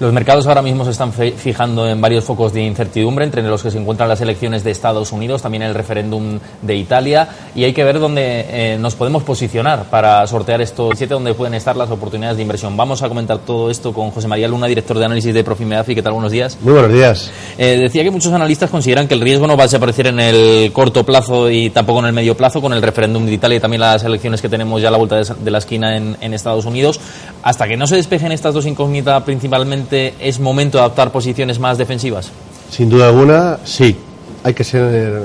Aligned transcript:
Los 0.00 0.14
mercados 0.14 0.46
ahora 0.46 0.62
mismo 0.62 0.86
se 0.86 0.92
están 0.92 1.12
fijando 1.12 1.86
en 1.86 2.00
varios 2.00 2.24
focos 2.24 2.54
de 2.54 2.62
incertidumbre, 2.62 3.26
entre 3.26 3.42
los 3.42 3.62
que 3.62 3.70
se 3.70 3.76
encuentran 3.76 4.08
las 4.08 4.22
elecciones 4.22 4.64
de 4.64 4.70
Estados 4.70 5.12
Unidos, 5.12 5.42
también 5.42 5.62
el 5.62 5.74
referéndum 5.74 6.38
de 6.62 6.74
Italia, 6.74 7.28
y 7.54 7.64
hay 7.64 7.74
que 7.74 7.84
ver 7.84 7.98
dónde 7.98 8.46
eh, 8.48 8.78
nos 8.80 8.94
podemos 8.94 9.24
posicionar 9.24 9.90
para 9.90 10.26
sortear 10.26 10.62
estos 10.62 10.96
siete, 10.96 11.12
donde 11.12 11.34
pueden 11.34 11.52
estar 11.52 11.76
las 11.76 11.90
oportunidades 11.90 12.38
de 12.38 12.42
inversión. 12.44 12.78
Vamos 12.78 13.02
a 13.02 13.10
comentar 13.10 13.40
todo 13.40 13.70
esto 13.70 13.92
con 13.92 14.10
José 14.10 14.26
María 14.26 14.48
Luna, 14.48 14.68
director 14.68 14.98
de 14.98 15.04
análisis 15.04 15.34
de 15.34 15.44
Profimedafi. 15.44 15.94
¿Qué 15.94 16.02
tal? 16.02 16.14
Buenos 16.14 16.32
días. 16.32 16.56
Muy 16.62 16.72
buenos 16.72 16.94
días. 16.94 17.30
Eh, 17.58 17.76
decía 17.82 18.02
que 18.02 18.10
muchos 18.10 18.32
analistas 18.32 18.70
consideran 18.70 19.06
que 19.06 19.12
el 19.12 19.20
riesgo 19.20 19.46
no 19.46 19.54
va 19.54 19.64
a 19.64 19.66
desaparecer 19.66 20.06
en 20.06 20.18
el 20.18 20.72
corto 20.72 21.04
plazo 21.04 21.50
y 21.50 21.68
tampoco 21.68 21.98
en 21.98 22.06
el 22.06 22.14
medio 22.14 22.34
plazo, 22.34 22.62
con 22.62 22.72
el 22.72 22.80
referéndum 22.80 23.26
de 23.26 23.34
Italia 23.34 23.58
y 23.58 23.60
también 23.60 23.82
las 23.82 24.02
elecciones 24.02 24.40
que 24.40 24.48
tenemos 24.48 24.80
ya 24.80 24.88
a 24.88 24.92
la 24.92 24.96
vuelta 24.96 25.20
de 25.20 25.50
la 25.50 25.58
esquina 25.58 25.94
en, 25.94 26.16
en 26.22 26.32
Estados 26.32 26.64
Unidos. 26.64 26.98
Hasta 27.42 27.68
que 27.68 27.76
no 27.76 27.86
se 27.86 27.96
despejen 27.96 28.32
estas 28.32 28.54
dos 28.54 28.64
incógnitas, 28.64 29.22
principalmente, 29.24 29.89
¿es 29.92 30.40
momento 30.40 30.78
de 30.78 30.84
adoptar 30.84 31.12
posiciones 31.12 31.58
más 31.58 31.78
defensivas? 31.78 32.30
Sin 32.70 32.88
duda 32.88 33.08
alguna, 33.08 33.58
sí. 33.64 33.96
Hay 34.42 34.54
que 34.54 34.64
ser 34.64 35.22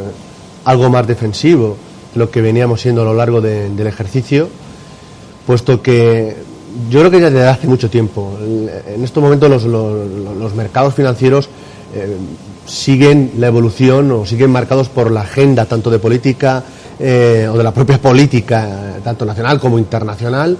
algo 0.65 0.89
más 0.89 1.07
defensivo 1.07 1.77
de 2.13 2.19
lo 2.19 2.29
que 2.29 2.41
veníamos 2.41 2.81
siendo 2.81 3.01
a 3.01 3.05
lo 3.05 3.13
largo 3.13 3.41
del 3.41 3.87
ejercicio, 3.87 4.49
puesto 5.45 5.81
que 5.81 6.35
yo 6.89 6.99
creo 6.99 7.11
que 7.11 7.21
ya 7.21 7.29
desde 7.29 7.47
hace 7.47 7.67
mucho 7.67 7.89
tiempo. 7.89 8.37
En 8.41 9.03
estos 9.03 9.23
momentos 9.23 9.63
los, 9.63 10.55
mercados 10.55 10.93
financieros 10.93 11.49
eh, 11.93 12.17
siguen 12.65 13.31
la 13.37 13.47
evolución 13.47 14.11
o 14.11 14.25
siguen 14.25 14.51
marcados 14.51 14.89
por 14.89 15.11
la 15.11 15.21
agenda 15.21 15.65
tanto 15.65 15.89
de 15.89 15.99
política 15.99 16.63
eh, 16.99 17.47
o 17.51 17.57
de 17.57 17.63
la 17.63 17.73
propia 17.73 18.01
política, 18.01 18.95
tanto 19.03 19.25
nacional 19.25 19.59
como 19.59 19.77
internacional, 19.77 20.57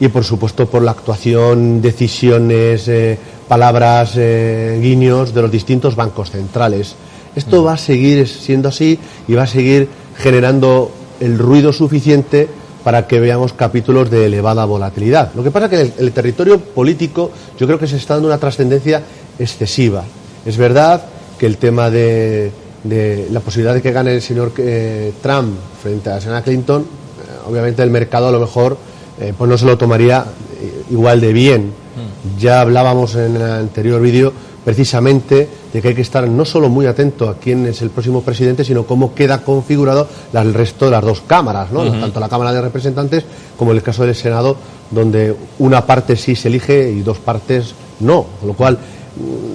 y 0.00 0.08
por 0.08 0.24
supuesto 0.24 0.66
por 0.66 0.82
la 0.82 0.92
actuación, 0.92 1.80
decisiones, 1.80 2.88
eh, 2.88 3.18
palabras, 3.48 4.16
guiños 4.16 5.34
de 5.34 5.42
los 5.42 5.50
distintos 5.50 5.96
bancos 5.96 6.30
centrales. 6.30 6.94
Esto 7.34 7.64
va 7.64 7.74
a 7.74 7.78
seguir 7.78 8.28
siendo 8.28 8.68
así 8.68 8.98
y 9.26 9.34
va 9.34 9.44
a 9.44 9.46
seguir 9.46 9.88
generando 10.16 10.90
el 11.20 11.38
ruido 11.38 11.72
suficiente 11.72 12.48
para 12.84 13.06
que 13.06 13.20
veamos 13.20 13.52
capítulos 13.52 14.10
de 14.10 14.26
elevada 14.26 14.64
volatilidad. 14.64 15.32
Lo 15.34 15.42
que 15.42 15.50
pasa 15.50 15.66
es 15.66 15.70
que 15.70 15.80
en 15.80 15.92
el, 15.98 16.12
territorio 16.12 16.58
político 16.60 17.30
yo 17.58 17.66
creo 17.66 17.78
que 17.78 17.86
se 17.86 17.96
está 17.96 18.14
dando 18.14 18.28
una 18.28 18.38
trascendencia 18.38 19.02
excesiva. 19.38 20.04
Es 20.44 20.56
verdad 20.56 21.04
que 21.38 21.46
el 21.46 21.56
tema 21.56 21.90
de, 21.90 22.50
la 23.30 23.40
posibilidad 23.40 23.74
de 23.74 23.82
que 23.82 23.92
gane 23.92 24.14
el 24.14 24.22
señor 24.22 24.52
eh, 24.58 25.12
Trump 25.22 25.56
frente 25.82 26.10
a 26.10 26.14
la 26.14 26.20
señora 26.20 26.42
Clinton, 26.42 26.82
eh, 26.82 27.48
obviamente 27.48 27.82
el 27.82 27.90
mercado 27.90 28.28
a 28.28 28.32
lo 28.32 28.40
mejor 28.40 28.76
eh, 29.20 29.32
pues 29.36 29.48
no 29.48 29.56
se 29.56 29.64
lo 29.64 29.78
tomaría 29.78 30.24
igual 30.90 31.20
de 31.20 31.32
bien. 31.32 31.81
Ya 32.38 32.60
hablábamos 32.60 33.14
en 33.16 33.36
el 33.36 33.42
anterior 33.42 34.00
vídeo 34.00 34.32
precisamente 34.64 35.48
de 35.72 35.82
que 35.82 35.88
hay 35.88 35.94
que 35.94 36.02
estar 36.02 36.28
no 36.28 36.44
solo 36.44 36.68
muy 36.68 36.86
atento 36.86 37.28
a 37.28 37.36
quién 37.36 37.66
es 37.66 37.82
el 37.82 37.90
próximo 37.90 38.22
presidente, 38.22 38.64
sino 38.64 38.86
cómo 38.86 39.14
queda 39.14 39.42
configurado 39.42 40.06
el 40.32 40.54
resto 40.54 40.84
de 40.84 40.92
las 40.92 41.04
dos 41.04 41.22
cámaras, 41.26 41.72
¿no? 41.72 41.90
tanto 41.90 42.20
la 42.20 42.28
Cámara 42.28 42.52
de 42.52 42.60
Representantes 42.60 43.24
como 43.56 43.72
en 43.72 43.78
el 43.78 43.82
caso 43.82 44.04
del 44.04 44.14
Senado, 44.14 44.56
donde 44.90 45.34
una 45.58 45.84
parte 45.84 46.16
sí 46.16 46.36
se 46.36 46.48
elige 46.48 46.90
y 46.90 47.00
dos 47.00 47.18
partes 47.18 47.74
no. 48.00 48.26
Con 48.38 48.48
lo 48.48 48.54
cual 48.54 48.78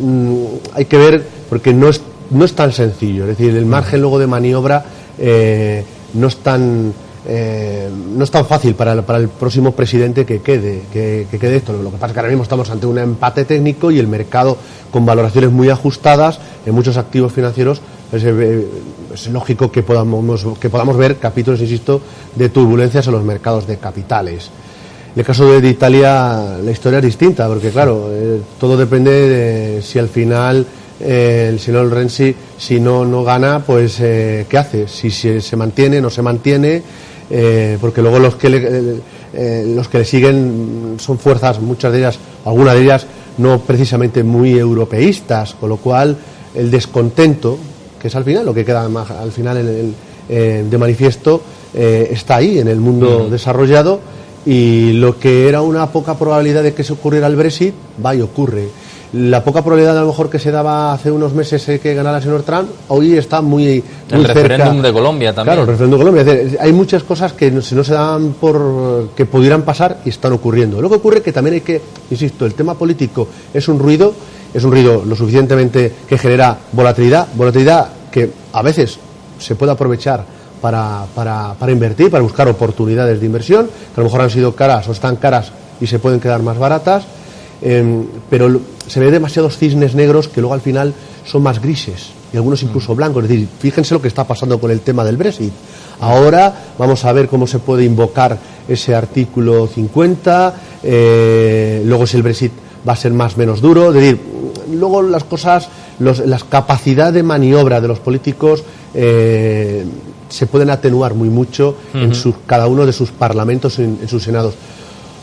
mm, 0.01 0.43
hay 0.73 0.85
que 0.85 0.97
ver, 0.97 1.25
porque 1.49 1.73
no 1.73 1.87
es, 1.87 2.01
no 2.31 2.43
es 2.43 2.53
tan 2.53 2.73
sencillo, 2.73 3.23
es 3.23 3.37
decir, 3.37 3.55
el 3.55 3.65
margen 3.65 4.01
luego 4.01 4.19
de 4.19 4.27
maniobra 4.27 4.83
eh, 5.17 5.85
no 6.13 6.27
es 6.27 6.37
tan 6.37 6.93
eh, 7.29 7.89
no 7.91 8.23
es 8.23 8.31
tan 8.31 8.45
fácil 8.45 8.73
para 8.73 8.93
el, 8.93 9.27
próximo 9.27 9.73
presidente 9.73 10.25
que 10.25 10.39
quede, 10.39 10.83
que, 10.93 11.27
quede 11.29 11.57
esto. 11.57 11.73
Lo 11.73 11.91
que 11.91 11.97
pasa 11.97 12.07
es 12.07 12.13
que 12.13 12.19
ahora 12.19 12.29
mismo 12.29 12.43
estamos 12.43 12.69
ante 12.69 12.87
un 12.87 12.97
empate 12.97 13.43
técnico 13.43 13.91
y 13.91 13.99
el 13.99 14.07
mercado 14.07 14.57
con 14.91 15.05
valoraciones 15.05 15.51
muy 15.51 15.69
ajustadas 15.69 16.39
en 16.65 16.73
muchos 16.73 16.95
activos 16.95 17.33
financieros. 17.33 17.81
Es, 18.13 18.23
eh, 18.23 18.65
lógico 19.29 19.69
que 19.69 19.83
podamos, 19.83 20.45
que 20.57 20.69
podamos 20.69 20.95
ver 20.95 21.17
capítulos, 21.17 21.59
insisto, 21.59 21.99
de 22.33 22.47
turbulencias 22.47 23.05
en 23.07 23.11
los 23.11 23.23
mercados 23.25 23.67
de 23.67 23.75
capitales. 23.75 24.49
En 25.13 25.19
el 25.19 25.25
caso 25.25 25.51
de, 25.51 25.67
Italia 25.67 26.57
la 26.63 26.71
historia 26.71 26.99
es 26.99 27.05
distinta, 27.05 27.45
porque 27.49 27.71
claro, 27.71 28.07
eh, 28.09 28.39
todo 28.57 28.77
depende 28.77 29.11
de 29.11 29.81
si 29.81 29.99
al 29.99 30.07
final 30.07 30.65
el 31.01 31.59
señor 31.59 31.91
Renzi, 31.91 32.33
si 32.57 32.79
no, 32.79 33.03
no 33.03 33.25
gana, 33.25 33.59
pues 33.65 33.97
¿qué 33.97 34.57
hace? 34.57 34.87
Si 34.87 35.11
se 35.11 35.55
mantiene, 35.57 36.01
no 36.01 36.09
se 36.09 36.21
mantiene, 36.21 36.81
eh, 37.29 37.77
porque 37.81 38.01
luego 38.01 38.19
los 38.19 38.35
que, 38.35 38.49
le, 38.49 38.57
eh, 38.57 39.01
eh, 39.33 39.73
los 39.75 39.87
que 39.89 39.99
le 39.99 40.05
siguen 40.05 40.95
son 40.97 41.19
fuerzas, 41.19 41.59
muchas 41.59 41.91
de 41.91 41.99
ellas, 41.99 42.19
algunas 42.45 42.75
de 42.75 42.83
ellas 42.83 43.07
no 43.37 43.59
precisamente 43.59 44.23
muy 44.23 44.57
europeístas, 44.57 45.55
con 45.55 45.69
lo 45.69 45.77
cual 45.77 46.17
el 46.55 46.71
descontento, 46.71 47.57
que 48.01 48.07
es 48.07 48.15
al 48.15 48.23
final 48.23 48.45
lo 48.45 48.53
que 48.53 48.65
queda 48.65 48.87
más, 48.89 49.11
al 49.11 49.31
final 49.31 49.93
de 50.27 50.77
manifiesto, 50.77 51.41
está 51.75 52.37
ahí 52.37 52.57
en 52.57 52.67
el 52.67 52.79
mundo 52.79 53.29
desarrollado 53.29 53.99
y 54.43 54.93
lo 54.93 55.19
que 55.19 55.47
era 55.47 55.61
una 55.61 55.91
poca 55.91 56.17
probabilidad 56.17 56.63
de 56.63 56.73
que 56.73 56.83
se 56.83 56.93
ocurriera 56.93 57.27
el 57.27 57.35
Brexit, 57.35 57.75
va 58.03 58.15
y 58.15 58.21
ocurre 58.21 58.69
la 59.13 59.43
poca 59.43 59.61
probabilidad 59.61 59.97
a 59.97 60.01
lo 60.01 60.07
mejor 60.07 60.29
que 60.29 60.37
se 60.37 60.51
daba 60.51 60.93
hace 60.93 61.11
unos 61.11 61.33
meses 61.33 61.63
que 61.79 61.93
ganara 61.93 62.17
el 62.17 62.23
señor 62.23 62.43
Trump, 62.43 62.69
hoy 62.89 63.17
está 63.17 63.41
muy, 63.41 63.83
muy 64.11 64.19
el 64.19 64.25
referéndum 64.25 64.81
de 64.81 64.91
Colombia 64.91 65.33
también. 65.33 65.55
Claro, 65.55 65.61
el 65.61 65.67
referéndum 65.67 65.99
de 65.99 66.05
Colombia. 66.05 66.57
hay 66.59 66.73
muchas 66.73 67.03
cosas 67.03 67.33
que 67.33 67.49
no, 67.49 67.61
no 67.71 67.83
se 67.83 67.93
dan 67.93 68.33
por 68.33 69.09
que 69.15 69.25
pudieran 69.25 69.61
pasar 69.61 69.99
y 70.03 70.09
están 70.09 70.33
ocurriendo. 70.33 70.81
Lo 70.81 70.89
que 70.89 70.95
ocurre 70.95 71.21
que 71.21 71.31
también 71.31 71.55
hay 71.55 71.61
que, 71.61 71.81
insisto, 72.09 72.45
el 72.45 72.53
tema 72.53 72.73
político 72.73 73.27
es 73.53 73.67
un 73.67 73.79
ruido, 73.79 74.13
es 74.53 74.63
un 74.63 74.71
ruido 74.71 75.03
lo 75.05 75.15
suficientemente 75.15 75.93
que 76.07 76.17
genera 76.17 76.57
volatilidad, 76.73 77.27
volatilidad 77.33 77.87
que 78.11 78.29
a 78.51 78.61
veces 78.61 78.99
se 79.39 79.55
puede 79.55 79.71
aprovechar 79.71 80.25
para, 80.61 81.05
para, 81.15 81.53
para 81.53 81.71
invertir, 81.71 82.11
para 82.11 82.23
buscar 82.23 82.47
oportunidades 82.47 83.19
de 83.19 83.25
inversión, 83.25 83.67
que 83.67 84.01
a 84.01 84.03
lo 84.03 84.05
mejor 84.05 84.21
han 84.21 84.29
sido 84.31 84.55
caras 84.55 84.87
o 84.89 84.91
están 84.91 85.15
caras 85.15 85.51
y 85.79 85.87
se 85.87 85.99
pueden 85.99 86.19
quedar 86.19 86.41
más 86.41 86.57
baratas 86.57 87.05
Em, 87.61 88.05
pero 88.29 88.59
se 88.87 88.99
ve 88.99 89.09
demasiados 89.09 89.57
cisnes 89.57 89.95
negros 89.95 90.27
que 90.27 90.41
luego 90.41 90.53
al 90.53 90.61
final 90.61 90.93
son 91.25 91.41
más 91.41 91.59
grises 91.61 92.11
y 92.31 92.37
algunos 92.37 92.61
incluso 92.63 92.95
blancos. 92.95 93.23
Es 93.23 93.29
decir, 93.29 93.47
fíjense 93.59 93.93
lo 93.93 94.01
que 94.01 94.07
está 94.07 94.25
pasando 94.25 94.59
con 94.59 94.71
el 94.71 94.81
tema 94.81 95.03
del 95.03 95.17
Brexit. 95.17 95.53
Ahora 95.99 96.53
vamos 96.77 97.03
a 97.05 97.13
ver 97.13 97.27
cómo 97.27 97.47
se 97.47 97.59
puede 97.59 97.83
invocar 97.83 98.37
ese 98.67 98.93
artículo 98.93 99.67
50, 99.67 100.53
eh, 100.83 101.81
luego 101.85 102.05
si 102.05 102.17
el 102.17 102.23
Brexit 102.23 102.51
va 102.87 102.93
a 102.93 102.95
ser 102.95 103.11
más 103.13 103.35
o 103.35 103.37
menos 103.39 103.61
duro. 103.61 103.89
Es 103.89 103.95
decir, 103.95 104.19
luego 104.73 105.01
las 105.01 105.23
cosas, 105.23 105.69
los, 105.99 106.19
las 106.19 106.43
capacidades 106.43 107.15
de 107.15 107.23
maniobra 107.23 107.81
de 107.81 107.87
los 107.87 107.99
políticos 107.99 108.63
eh, 108.93 109.83
se 110.29 110.45
pueden 110.45 110.69
atenuar 110.69 111.15
muy 111.15 111.29
mucho 111.29 111.75
en 111.93 112.13
cada 112.45 112.67
uno 112.67 112.85
de 112.85 112.93
sus 112.93 113.09
parlamentos, 113.11 113.79
en 113.79 114.07
sus 114.07 114.23
senados. 114.23 114.53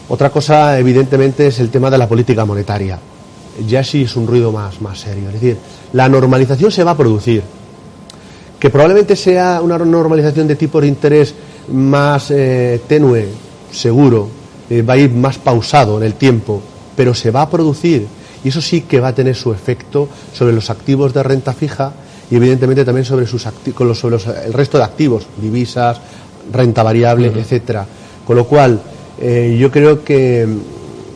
Otra 0.08 0.30
cosa, 0.30 0.78
evidentemente, 0.78 1.46
es 1.46 1.60
el 1.60 1.70
tema 1.70 1.90
de 1.90 1.98
la 1.98 2.08
política 2.08 2.44
monetaria. 2.44 2.98
Ya 3.66 3.82
sí 3.82 4.02
es 4.02 4.16
un 4.16 4.26
ruido 4.26 4.52
más, 4.52 4.80
más 4.80 5.00
serio. 5.00 5.28
Es 5.28 5.34
decir, 5.34 5.56
la 5.92 6.08
normalización 6.08 6.70
se 6.70 6.84
va 6.84 6.92
a 6.92 6.96
producir. 6.96 7.42
Que 8.58 8.70
probablemente 8.70 9.16
sea 9.16 9.60
una 9.62 9.78
normalización 9.78 10.46
de 10.46 10.56
tipo 10.56 10.80
de 10.80 10.88
interés 10.88 11.34
más 11.68 12.30
eh, 12.30 12.80
tenue, 12.86 13.28
seguro, 13.70 14.28
eh, 14.68 14.82
va 14.82 14.94
a 14.94 14.98
ir 14.98 15.10
más 15.10 15.38
pausado 15.38 15.98
en 15.98 16.04
el 16.04 16.14
tiempo, 16.14 16.60
pero 16.96 17.14
se 17.14 17.30
va 17.30 17.42
a 17.42 17.50
producir. 17.50 18.06
Y 18.42 18.48
eso 18.48 18.60
sí 18.60 18.82
que 18.82 19.00
va 19.00 19.08
a 19.08 19.14
tener 19.14 19.34
su 19.34 19.52
efecto 19.52 20.08
sobre 20.32 20.52
los 20.52 20.68
activos 20.68 21.14
de 21.14 21.22
renta 21.22 21.54
fija 21.54 21.92
y 22.30 22.36
evidentemente 22.36 22.84
también 22.84 23.04
sobre, 23.04 23.26
sus 23.26 23.42
sobre 23.42 24.16
el 24.46 24.52
resto 24.52 24.78
de 24.78 24.84
activos, 24.84 25.26
divisas, 25.40 25.98
renta 26.52 26.82
variable, 26.82 27.28
etcétera. 27.28 27.86
Con 28.26 28.36
lo 28.36 28.44
cual, 28.46 28.80
eh, 29.20 29.56
yo 29.58 29.70
creo 29.70 30.04
que 30.04 30.46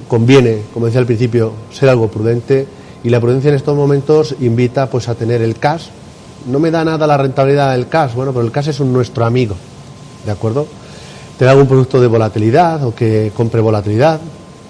conviene, 0.09 0.63
como 0.73 0.87
decía 0.87 1.01
al 1.01 1.07
principio, 1.07 1.53
ser 1.71 1.89
algo 1.89 2.09
prudente 2.09 2.67
y 3.05 3.11
la 3.11 3.21
prudencia 3.21 3.49
en 3.49 3.55
estos 3.55 3.77
momentos 3.77 4.35
invita 4.41 4.89
pues 4.89 5.09
a 5.09 5.15
tener 5.15 5.43
el 5.43 5.57
cash. 5.57 5.87
No 6.47 6.59
me 6.59 6.71
da 6.71 6.85
nada 6.85 7.07
la 7.07 7.17
rentabilidad 7.17 7.73
del 7.73 7.89
cash, 7.89 8.15
bueno, 8.15 8.33
pero 8.33 8.45
el 8.45 8.53
cash 8.53 8.69
es 8.69 8.81
un 8.81 8.93
nuestro 8.93 9.25
amigo, 9.25 9.57
¿de 10.25 10.33
acuerdo? 10.33 10.67
Tener 11.37 11.51
algún 11.51 11.69
producto 11.69 12.01
de 12.01 12.07
volatilidad 12.07 12.85
o 12.85 12.95
que 12.95 13.33
compre 13.37 13.61
volatilidad, 13.61 14.21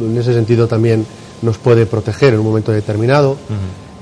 en 0.00 0.16
ese 0.16 0.34
sentido 0.34 0.66
también 0.66 1.06
nos 1.42 1.58
puede 1.58 1.86
proteger 1.86 2.34
en 2.34 2.40
un 2.40 2.46
momento 2.46 2.72
determinado. 2.72 3.36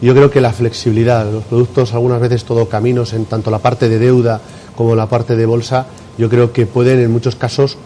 Yo 0.00 0.14
creo 0.14 0.30
que 0.30 0.40
la 0.40 0.52
flexibilidad, 0.52 1.30
los 1.30 1.44
productos 1.44 1.94
algunas 1.94 2.20
veces 2.20 2.44
todo 2.44 2.68
caminos 2.68 3.12
en 3.12 3.24
tanto 3.24 3.50
la 3.50 3.58
parte 3.58 3.88
de 3.88 3.98
deuda 3.98 4.40
como 4.74 4.94
la 4.94 5.06
parte 5.06 5.36
de 5.36 5.46
bolsa, 5.46 5.86
yo 6.18 6.28
creo 6.28 6.52
que 6.52 6.66
pueden 6.66 7.00
en 7.00 7.10
muchos 7.10 7.36
casos 7.36 7.78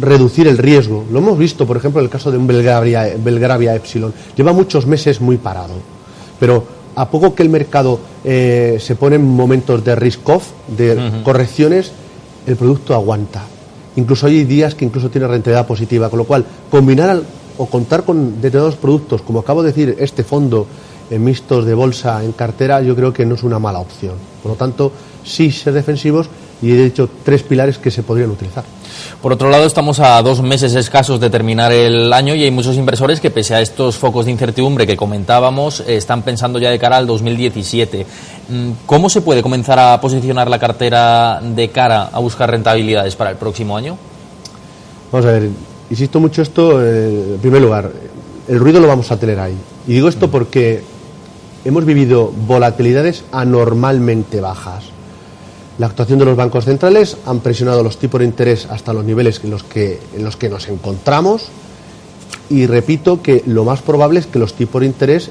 reducir 0.00 0.48
el 0.48 0.58
riesgo. 0.58 1.04
Lo 1.10 1.18
hemos 1.18 1.38
visto, 1.38 1.66
por 1.66 1.76
ejemplo, 1.76 2.00
en 2.00 2.06
el 2.06 2.10
caso 2.10 2.30
de 2.30 2.38
un 2.38 2.46
Belgravia, 2.46 3.12
Belgravia 3.22 3.74
Epsilon. 3.74 4.12
Lleva 4.36 4.52
muchos 4.52 4.86
meses 4.86 5.20
muy 5.20 5.36
parado. 5.36 5.74
Pero 6.40 6.64
a 6.94 7.08
poco 7.08 7.34
que 7.34 7.42
el 7.42 7.48
mercado 7.48 8.00
eh, 8.24 8.78
se 8.80 8.96
pone 8.96 9.16
en 9.16 9.24
momentos 9.24 9.84
de 9.84 9.94
risk-off, 9.94 10.48
de 10.68 11.20
correcciones, 11.22 11.92
el 12.46 12.56
producto 12.56 12.94
aguanta. 12.94 13.42
Incluso 13.96 14.26
hay 14.26 14.44
días 14.44 14.74
que 14.74 14.84
incluso 14.84 15.10
tiene 15.10 15.26
rentabilidad 15.26 15.66
positiva, 15.66 16.08
con 16.08 16.18
lo 16.18 16.24
cual 16.24 16.44
combinar 16.70 17.22
o 17.58 17.66
contar 17.66 18.04
con 18.04 18.40
determinados 18.40 18.76
productos, 18.76 19.22
como 19.22 19.40
acabo 19.40 19.62
de 19.62 19.68
decir, 19.68 19.96
este 19.98 20.24
fondo 20.24 20.66
en 21.10 21.22
mixtos 21.22 21.66
de 21.66 21.74
bolsa 21.74 22.24
en 22.24 22.32
cartera, 22.32 22.80
yo 22.80 22.96
creo 22.96 23.12
que 23.12 23.26
no 23.26 23.34
es 23.34 23.42
una 23.42 23.58
mala 23.58 23.80
opción. 23.80 24.14
Por 24.42 24.52
lo 24.52 24.56
tanto, 24.56 24.92
sí 25.24 25.52
ser 25.52 25.74
defensivos 25.74 26.28
y 26.62 26.70
he 26.70 26.84
dicho 26.84 27.10
tres 27.24 27.42
pilares 27.42 27.76
que 27.76 27.90
se 27.90 28.02
podrían 28.04 28.30
utilizar. 28.30 28.64
Por 29.20 29.32
otro 29.32 29.50
lado, 29.50 29.66
estamos 29.66 29.98
a 29.98 30.22
dos 30.22 30.42
meses 30.42 30.74
escasos 30.74 31.18
de 31.20 31.28
terminar 31.28 31.72
el 31.72 32.12
año 32.12 32.34
y 32.34 32.44
hay 32.44 32.50
muchos 32.50 32.76
inversores 32.76 33.20
que, 33.20 33.30
pese 33.30 33.54
a 33.54 33.60
estos 33.60 33.96
focos 33.96 34.26
de 34.26 34.30
incertidumbre 34.30 34.86
que 34.86 34.96
comentábamos, 34.96 35.80
están 35.80 36.22
pensando 36.22 36.58
ya 36.60 36.70
de 36.70 36.78
cara 36.78 36.96
al 36.96 37.06
2017. 37.06 38.06
Mm, 38.48 38.70
¿Cómo 38.86 39.08
se 39.08 39.20
puede 39.20 39.42
comenzar 39.42 39.78
a 39.78 40.00
posicionar 40.00 40.48
la 40.48 40.58
cartera 40.58 41.40
de 41.42 41.68
cara 41.70 42.10
a 42.12 42.18
buscar 42.20 42.50
rentabilidades 42.50 43.16
para 43.16 43.30
el 43.30 43.36
próximo 43.36 43.76
año? 43.76 43.98
Vamos 45.10 45.26
a 45.26 45.32
ver, 45.32 45.50
insisto 45.90 46.20
mucho 46.20 46.42
esto, 46.42 46.84
eh, 46.84 47.34
en 47.34 47.40
primer 47.40 47.60
lugar, 47.60 47.90
el 48.48 48.58
ruido 48.58 48.80
lo 48.80 48.86
vamos 48.86 49.10
a 49.10 49.18
tener 49.18 49.40
ahí. 49.40 49.56
Y 49.86 49.94
digo 49.94 50.08
esto 50.08 50.30
porque 50.30 50.82
hemos 51.64 51.84
vivido 51.84 52.32
volatilidades 52.46 53.24
anormalmente 53.32 54.40
bajas. 54.40 54.84
La 55.78 55.86
actuación 55.86 56.18
de 56.18 56.26
los 56.26 56.36
bancos 56.36 56.66
centrales 56.66 57.16
han 57.24 57.40
presionado 57.40 57.82
los 57.82 57.98
tipos 57.98 58.18
de 58.20 58.26
interés 58.26 58.66
hasta 58.70 58.92
los 58.92 59.04
niveles 59.04 59.40
en 59.42 59.50
los 59.50 59.62
que, 59.62 59.98
en 60.14 60.24
los 60.24 60.36
que 60.36 60.48
nos 60.48 60.68
encontramos 60.68 61.48
y 62.50 62.66
repito 62.66 63.22
que 63.22 63.42
lo 63.46 63.64
más 63.64 63.80
probable 63.80 64.20
es 64.20 64.26
que 64.26 64.38
los 64.38 64.52
tipos 64.52 64.80
de 64.80 64.86
interés 64.86 65.30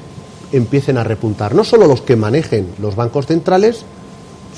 empiecen 0.50 0.98
a 0.98 1.04
repuntar. 1.04 1.54
No 1.54 1.62
solo 1.62 1.86
los 1.86 2.02
que 2.02 2.16
manejen 2.16 2.68
los 2.80 2.96
bancos 2.96 3.26
centrales, 3.26 3.84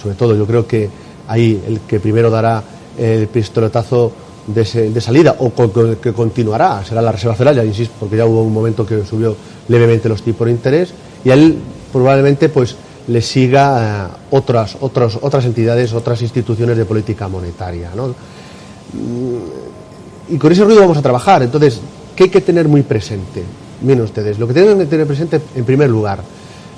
sobre 0.00 0.16
todo 0.16 0.34
yo 0.34 0.46
creo 0.46 0.66
que 0.66 0.88
ahí 1.28 1.62
el 1.66 1.80
que 1.80 2.00
primero 2.00 2.30
dará 2.30 2.62
el 2.98 3.28
pistoletazo 3.28 4.12
de, 4.46 5.00
salida 5.00 5.36
o 5.38 5.52
que 6.00 6.12
continuará 6.12 6.84
será 6.84 7.00
la 7.02 7.12
Reserva 7.12 7.34
Federal, 7.34 7.56
ya 7.56 7.64
insisto, 7.64 7.94
porque 8.00 8.16
ya 8.16 8.26
hubo 8.26 8.42
un 8.42 8.52
momento 8.52 8.86
que 8.86 9.04
subió 9.04 9.36
levemente 9.68 10.08
los 10.08 10.22
tipos 10.22 10.46
de 10.46 10.52
interés 10.52 10.92
y 11.24 11.30
él 11.30 11.58
probablemente 11.92 12.48
pues 12.48 12.76
le 13.08 13.20
siga 13.20 14.10
otras, 14.30 14.76
otras, 14.80 15.18
otras 15.20 15.44
entidades, 15.44 15.92
otras 15.92 16.22
instituciones 16.22 16.76
de 16.76 16.84
política 16.84 17.28
monetaria. 17.28 17.90
Mm, 17.90 20.34
y 20.34 20.38
con 20.38 20.52
ese 20.52 20.64
ruido 20.64 20.80
vamos 20.80 20.96
a 20.96 21.02
trabajar. 21.02 21.42
Entonces, 21.42 21.80
¿qué 22.16 22.24
hay 22.24 22.30
que 22.30 22.40
tener 22.40 22.68
muy 22.68 22.82
presente? 22.82 23.42
Miren 23.82 24.04
ustedes, 24.04 24.38
lo 24.38 24.46
que 24.46 24.54
tienen 24.54 24.78
que 24.78 24.86
tener 24.86 25.06
presente 25.06 25.40
en 25.54 25.64
primer 25.64 25.90
lugar, 25.90 26.20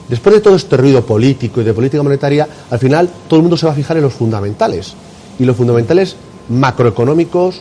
después 0.08 0.34
de 0.34 0.40
todo 0.40 0.56
este 0.56 0.76
ruido 0.76 1.04
político 1.04 1.60
y 1.60 1.64
de 1.64 1.72
política 1.72 2.02
monetaria, 2.02 2.48
al 2.70 2.78
final 2.78 3.08
todo 3.28 3.38
el 3.38 3.42
mundo 3.42 3.56
se 3.56 3.66
va 3.66 3.72
a 3.72 3.76
fijar 3.76 3.96
en 3.96 4.02
los 4.02 4.14
fundamentales. 4.14 4.94
Y 5.38 5.44
los 5.44 5.56
fundamentales 5.56 6.16
macroeconómicos 6.48 7.60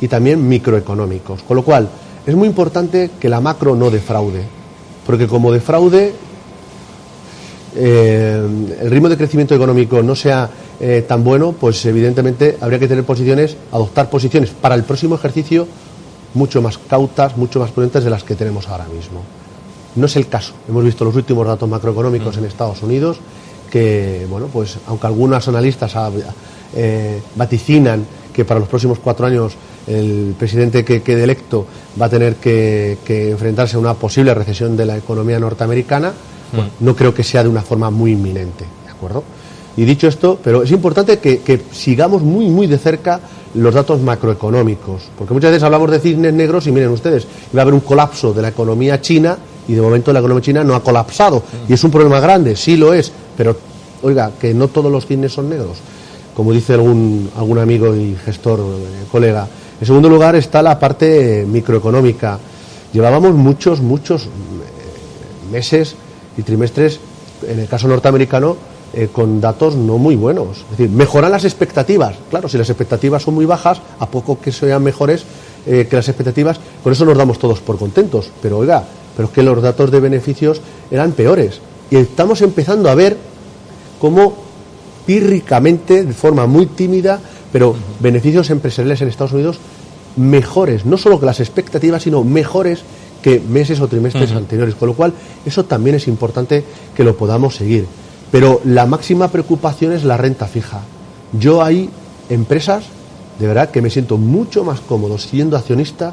y 0.00 0.08
también 0.08 0.46
microeconómicos. 0.46 1.42
Con 1.44 1.56
lo 1.56 1.64
cual, 1.64 1.88
es 2.26 2.34
muy 2.34 2.48
importante 2.48 3.10
que 3.18 3.28
la 3.28 3.40
macro 3.40 3.74
no 3.74 3.90
defraude, 3.90 4.42
porque 5.06 5.26
como 5.26 5.52
defraude, 5.52 6.12
eh, 7.74 8.46
el 8.80 8.90
ritmo 8.90 9.08
de 9.08 9.16
crecimiento 9.16 9.54
económico 9.54 10.02
no 10.02 10.14
sea 10.14 10.48
eh, 10.80 11.04
tan 11.06 11.24
bueno, 11.24 11.52
pues 11.52 11.84
evidentemente 11.86 12.58
habría 12.60 12.78
que 12.78 12.88
tener 12.88 13.04
posiciones, 13.04 13.56
adoptar 13.70 14.10
posiciones 14.10 14.50
para 14.50 14.74
el 14.74 14.84
próximo 14.84 15.14
ejercicio 15.14 15.66
mucho 16.34 16.62
más 16.62 16.78
cautas, 16.78 17.36
mucho 17.36 17.60
más 17.60 17.70
prudentes 17.70 18.04
de 18.04 18.10
las 18.10 18.24
que 18.24 18.34
tenemos 18.34 18.68
ahora 18.68 18.86
mismo. 18.86 19.22
No 19.96 20.06
es 20.06 20.16
el 20.16 20.28
caso. 20.28 20.54
Hemos 20.68 20.84
visto 20.84 21.04
los 21.04 21.14
últimos 21.14 21.46
datos 21.46 21.68
macroeconómicos 21.68 22.36
mm. 22.36 22.38
en 22.38 22.44
Estados 22.46 22.82
Unidos 22.82 23.18
que, 23.70 24.26
bueno, 24.28 24.48
pues 24.52 24.78
aunque 24.86 25.06
algunos 25.06 25.48
analistas 25.48 25.94
eh, 26.74 27.20
vaticinan 27.36 28.04
que 28.32 28.44
para 28.44 28.60
los 28.60 28.68
próximos 28.68 28.98
cuatro 28.98 29.26
años 29.26 29.54
el 29.86 30.34
presidente 30.38 30.84
que 30.84 31.02
quede 31.02 31.24
electo 31.24 31.66
va 32.00 32.06
a 32.06 32.08
tener 32.08 32.36
que 32.36 32.96
enfrentarse 33.30 33.76
a 33.76 33.78
una 33.78 33.94
posible 33.94 34.32
recesión 34.34 34.76
de 34.76 34.86
la 34.86 34.96
economía 34.96 35.38
norteamericana, 35.38 36.12
Mm. 36.52 36.84
no 36.84 36.94
creo 36.94 37.14
que 37.14 37.24
sea 37.24 37.42
de 37.42 37.48
una 37.48 37.62
forma 37.62 37.90
muy 37.90 38.12
inminente, 38.12 38.64
¿de 38.84 38.90
acuerdo? 38.90 39.24
Y 39.76 39.84
dicho 39.84 40.06
esto, 40.06 40.38
pero 40.42 40.62
es 40.62 40.70
importante 40.70 41.18
que, 41.18 41.62
sigamos 41.72 42.22
muy, 42.22 42.46
muy 42.46 42.66
de 42.66 42.78
cerca 42.78 43.20
los 43.54 43.74
datos 43.74 44.00
macroeconómicos, 44.00 45.02
porque 45.16 45.32
muchas 45.32 45.50
veces 45.50 45.62
hablamos 45.62 45.90
de 45.90 45.98
cisnes 45.98 46.32
negros 46.32 46.66
y 46.66 46.72
miren 46.72 46.90
ustedes, 46.90 47.26
va 47.54 47.60
a 47.60 47.62
haber 47.62 47.74
un 47.74 47.80
colapso 47.80 48.32
de 48.32 48.42
la 48.42 48.48
economía 48.48 49.00
china 49.00 49.36
y 49.66 49.74
de 49.74 49.80
momento 49.80 50.12
la 50.12 50.18
economía 50.18 50.42
china 50.42 50.64
no 50.64 50.74
ha 50.74 50.82
colapsado. 50.82 51.38
Mm. 51.38 51.70
Y 51.70 51.74
es 51.74 51.84
un 51.84 51.90
problema 51.90 52.20
grande, 52.20 52.54
sí 52.56 52.76
lo 52.76 52.92
es, 52.92 53.10
pero 53.36 53.56
oiga, 54.02 54.32
que 54.38 54.52
no 54.52 54.68
todos 54.68 54.92
los 54.92 55.06
cisnes 55.06 55.32
son 55.32 55.48
negros, 55.48 55.78
como 56.34 56.52
dice 56.52 56.74
algún, 56.74 57.30
algún 57.36 57.58
amigo 57.58 57.94
y 57.94 58.14
gestor, 58.24 58.60
eh, 58.60 59.04
colega. 59.10 59.48
En 59.80 59.86
segundo 59.86 60.08
lugar 60.08 60.36
está 60.36 60.62
la 60.62 60.78
parte 60.78 61.46
microeconómica. 61.48 62.38
Llevábamos 62.92 63.34
muchos, 63.34 63.80
muchos 63.80 64.24
eh, 64.24 64.28
meses 65.50 65.96
y 66.36 66.42
trimestres, 66.42 67.00
en 67.46 67.58
el 67.58 67.68
caso 67.68 67.88
norteamericano, 67.88 68.56
eh, 68.94 69.08
con 69.10 69.40
datos 69.40 69.74
no 69.74 69.96
muy 69.96 70.16
buenos. 70.16 70.58
Es 70.58 70.78
decir, 70.78 70.90
mejoran 70.90 71.32
las 71.32 71.44
expectativas. 71.44 72.16
Claro, 72.28 72.48
si 72.48 72.58
las 72.58 72.68
expectativas 72.68 73.22
son 73.22 73.34
muy 73.34 73.46
bajas, 73.46 73.80
a 73.98 74.06
poco 74.06 74.38
que 74.38 74.52
sean 74.52 74.82
mejores 74.82 75.24
eh, 75.66 75.86
que 75.88 75.96
las 75.96 76.08
expectativas, 76.08 76.60
con 76.82 76.92
eso 76.92 77.04
nos 77.04 77.16
damos 77.16 77.38
todos 77.38 77.60
por 77.60 77.78
contentos. 77.78 78.30
Pero 78.42 78.58
oiga, 78.58 78.84
pero 79.16 79.28
es 79.28 79.34
que 79.34 79.42
los 79.42 79.62
datos 79.62 79.90
de 79.90 80.00
beneficios 80.00 80.60
eran 80.90 81.12
peores. 81.12 81.60
Y 81.90 81.96
estamos 81.96 82.42
empezando 82.42 82.90
a 82.90 82.94
ver 82.94 83.16
cómo 83.98 84.34
pírricamente, 85.06 86.04
de 86.04 86.12
forma 86.12 86.46
muy 86.46 86.66
tímida, 86.66 87.20
pero 87.50 87.74
beneficios 88.00 88.50
empresariales 88.50 89.00
en 89.00 89.08
Estados 89.08 89.32
Unidos 89.32 89.58
mejores, 90.16 90.84
no 90.84 90.98
solo 90.98 91.18
que 91.18 91.26
las 91.26 91.40
expectativas, 91.40 92.02
sino 92.02 92.24
mejores 92.24 92.82
que 93.22 93.40
meses 93.40 93.80
o 93.80 93.88
trimestres 93.88 94.32
anteriores, 94.32 94.74
con 94.74 94.88
lo 94.88 94.94
cual 94.94 95.14
eso 95.46 95.64
también 95.64 95.96
es 95.96 96.08
importante 96.08 96.64
que 96.94 97.04
lo 97.04 97.16
podamos 97.16 97.54
seguir. 97.54 97.86
Pero 98.30 98.60
la 98.64 98.84
máxima 98.84 99.28
preocupación 99.28 99.92
es 99.92 100.04
la 100.04 100.16
renta 100.16 100.46
fija. 100.46 100.80
Yo 101.32 101.62
hay 101.62 101.88
empresas, 102.28 102.84
de 103.38 103.46
verdad, 103.46 103.70
que 103.70 103.80
me 103.80 103.90
siento 103.90 104.18
mucho 104.18 104.64
más 104.64 104.80
cómodo 104.80 105.18
siendo 105.18 105.56
accionista 105.56 106.12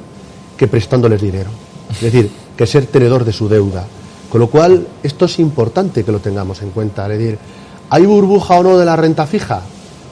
que 0.56 0.68
prestándoles 0.68 1.22
dinero. 1.22 1.50
Es 1.92 2.02
decir, 2.02 2.30
que 2.56 2.68
ser 2.68 2.86
tenedor 2.86 3.26
de 3.26 3.34
su 3.34 3.50
deuda. 3.50 3.86
Con 4.30 4.42
lo 4.42 4.48
cual, 4.48 4.86
esto 5.02 5.26
es 5.26 5.40
importante 5.40 6.04
que 6.04 6.12
lo 6.12 6.20
tengamos 6.20 6.62
en 6.62 6.70
cuenta. 6.70 7.12
Es 7.12 7.18
decir, 7.18 7.40
¿hay 7.90 8.06
burbuja 8.06 8.56
o 8.60 8.64
no 8.64 8.78
de 8.78 8.86
la 8.86 8.96
renta 8.96 9.26
fija? 9.26 9.62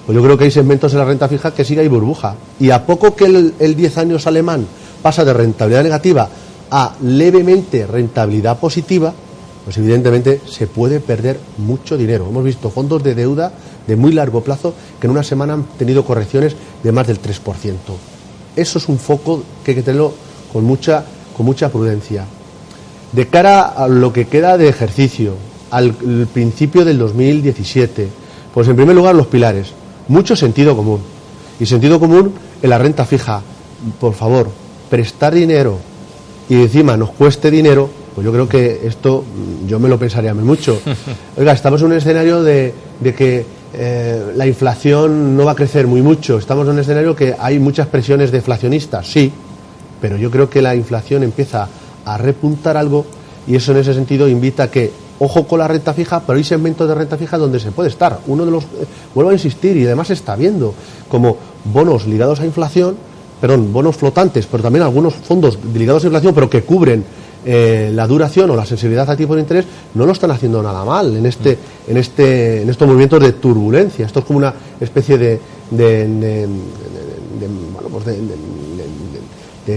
Pues 0.06 0.16
yo 0.16 0.24
creo 0.24 0.38
que 0.38 0.46
hay 0.46 0.52
segmentos 0.52 0.94
de 0.94 0.98
la 0.98 1.06
renta 1.06 1.28
fija 1.28 1.54
que 1.54 1.66
sí 1.66 1.78
hay 1.78 1.90
burbuja. 1.90 2.36
Y 2.60 2.72
a 2.72 2.86
poco 2.86 3.16
que 3.16 3.26
el, 3.26 3.54
el 3.60 3.76
10 3.76 3.98
años 4.00 4.26
alemán 4.26 4.66
pasa 5.04 5.24
de 5.24 5.34
rentabilidad 5.34 5.84
negativa 5.84 6.30
a 6.72 6.96
levemente 7.02 7.86
rentabilidad 7.88 8.60
positiva, 8.60 9.14
pues 9.64 9.78
evidentemente 9.78 10.42
se 10.46 10.68
puede 10.68 11.00
perder 11.00 11.40
mucho 11.58 11.98
dinero. 11.98 12.28
Hemos 12.30 12.44
visto 12.44 12.70
fondos 12.70 13.04
de 13.04 13.16
deuda 13.16 13.52
de 13.86 13.96
muy 13.96 14.14
largo 14.14 14.42
plazo 14.42 14.74
que 15.00 15.08
en 15.08 15.12
una 15.12 15.24
semana 15.24 15.54
han 15.54 15.64
tenido 15.78 16.06
correcciones 16.06 16.56
de 16.84 16.92
más 16.92 17.08
del 17.08 17.22
3%. 17.22 17.76
Eso 18.56 18.78
es 18.78 18.88
un 18.88 18.98
foco 18.98 19.44
que 19.64 19.72
hay 19.72 19.76
que 19.76 19.84
tenerlo 19.84 20.14
con 20.52 20.64
mucha, 20.64 21.04
con 21.36 21.46
mucha 21.46 21.70
prudencia. 21.70 22.26
De 23.12 23.28
cara 23.28 23.62
a 23.64 23.88
lo 23.88 24.12
que 24.14 24.28
queda 24.28 24.58
de 24.58 24.70
ejercicio, 24.70 25.34
al 25.72 25.94
principio 26.34 26.86
del 26.86 26.98
2017, 26.98 28.08
pues 28.54 28.68
en 28.68 28.76
primer 28.76 28.96
lugar 28.96 29.16
los 29.16 29.28
pilares, 29.28 29.68
mucho 30.08 30.36
sentido 30.36 30.76
común. 30.76 31.02
Y 31.60 31.66
sentido 31.66 32.00
común 32.00 32.34
en 32.62 32.70
la 32.70 32.78
renta 32.78 33.06
fija. 33.06 33.42
Por 34.00 34.14
favor, 34.14 34.50
prestar 34.90 35.34
dinero 35.34 35.78
y 36.50 36.56
encima 36.56 36.96
nos 36.96 37.12
cueste 37.12 37.52
dinero, 37.52 37.90
pues 38.16 38.26
yo 38.26 38.32
creo 38.32 38.48
que 38.48 38.82
esto 38.86 39.24
mm, 39.24 39.68
yo 39.68 39.80
me 39.80 39.90
lo 39.90 40.00
pensaría 40.00 40.34
mucho. 40.34 40.80
Oiga, 41.38 41.52
estamos 41.52 41.82
en 41.82 41.88
un 41.88 41.94
escenario 41.94 42.42
de, 42.44 42.74
que 43.16 43.46
eh, 43.74 44.32
la 44.36 44.48
inflación 44.48 45.36
no 45.36 45.46
va 45.46 45.52
a 45.52 45.56
crecer 45.56 45.88
muy 45.88 46.02
mucho. 46.02 46.38
Estamos 46.38 46.66
en 46.68 46.74
un 46.74 46.80
escenario 46.80 47.16
que 47.16 47.36
hay 47.38 47.60
muchas 47.60 47.88
presiones 47.88 48.32
deflacionistas, 48.32 49.08
sí, 49.08 49.32
pero 50.02 50.18
yo 50.18 50.32
creo 50.32 50.50
que 50.50 50.62
la 50.62 50.76
inflación 50.76 51.24
empieza 51.24 51.68
a 52.06 52.18
repuntar 52.18 52.78
algo 52.78 53.06
y 53.46 53.56
eso 53.56 53.72
en 53.72 53.80
ese 53.80 53.94
sentido 53.94 54.28
invita 54.28 54.64
a 54.64 54.72
que, 54.72 54.92
ojo 55.20 55.48
con 55.48 55.60
la 55.60 55.68
renta 55.68 55.94
fija, 55.94 56.22
pero 56.26 56.38
hay 56.38 56.44
segmentos 56.44 56.88
de 56.88 56.96
renta 56.96 57.18
fija 57.18 57.38
donde 57.38 57.60
se 57.60 57.72
puede 57.72 57.90
estar. 57.90 58.20
Uno 58.28 58.46
de 58.46 58.52
los, 58.52 58.64
eh, 58.64 58.86
vuelvo 59.14 59.32
a 59.32 59.34
insistir, 59.34 59.76
y 59.76 59.86
además 59.86 60.08
se 60.08 60.14
está 60.14 60.36
viendo, 60.36 60.74
como 61.10 61.38
bonos 61.66 62.08
ligados 62.08 62.40
a 62.40 62.46
inflación 62.46 62.96
perdón, 63.40 63.72
bonos 63.72 63.96
flotantes, 63.96 64.46
pero 64.46 64.64
también 64.64 64.84
algunos 64.84 65.14
fondos 65.14 65.58
ligados 65.74 66.04
a 66.04 66.08
inflación, 66.08 66.34
pero 66.34 66.50
que 66.50 66.64
cubren 66.64 67.04
eh, 67.46 67.92
la 67.94 68.06
duración 68.08 68.50
o 68.50 68.56
la 68.58 68.66
sensibilidad 68.66 69.10
a 69.10 69.16
tipo 69.16 69.34
de 69.36 69.42
interés, 69.42 69.66
no 69.94 70.06
lo 70.06 70.12
están 70.12 70.32
haciendo 70.32 70.62
nada 70.62 70.84
mal 70.84 71.16
en 71.16 71.26
este, 71.26 71.58
en 71.88 71.96
este, 71.96 72.64
en 72.64 72.70
estos 72.70 72.86
movimientos 72.86 73.22
de 73.22 73.32
turbulencia. 73.34 74.06
Esto 74.06 74.20
es 74.20 74.26
como 74.26 74.40
una 74.40 74.54
especie 74.80 75.18
de, 75.18 75.40
de, 75.72 76.50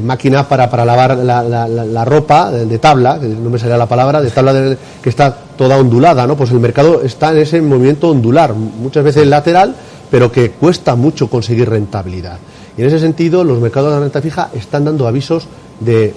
máquina 0.03 0.49
para, 0.49 0.69
para 0.71 0.85
lavar 0.85 1.19
la, 1.19 1.43
la, 1.45 2.05
ropa, 2.05 2.51
de, 2.51 2.79
tabla, 2.79 3.19
no 3.19 3.51
me 3.51 3.59
salía 3.59 3.77
la 3.77 3.87
palabra, 3.87 4.21
de 4.21 4.31
tabla 4.31 4.77
que 5.03 5.09
está 5.09 5.33
toda 5.57 5.77
ondulada, 5.79 6.27
¿no? 6.27 6.37
Pues 6.37 6.51
el 6.51 6.59
mercado 6.61 7.03
está 7.03 7.31
en 7.31 7.39
ese 7.39 7.61
movimiento 7.61 8.09
ondular, 8.09 8.53
muchas 8.53 9.05
veces 9.05 9.29
lateral, 9.29 9.77
pero 10.11 10.33
que 10.33 10.51
cuesta 10.53 10.97
mucho 10.97 11.29
conseguir 11.29 11.69
rentabilidad. 11.71 12.39
Y 12.77 12.83
en 12.83 12.89
ese 12.89 12.99
sentido, 12.99 13.45
los 13.45 13.61
mercados 13.61 13.91
de 13.91 13.97
la 13.97 14.03
renta 14.03 14.23
fija 14.23 14.51
están 14.55 14.85
dando 14.85 15.07
avisos 15.07 15.47
de 15.81 16.15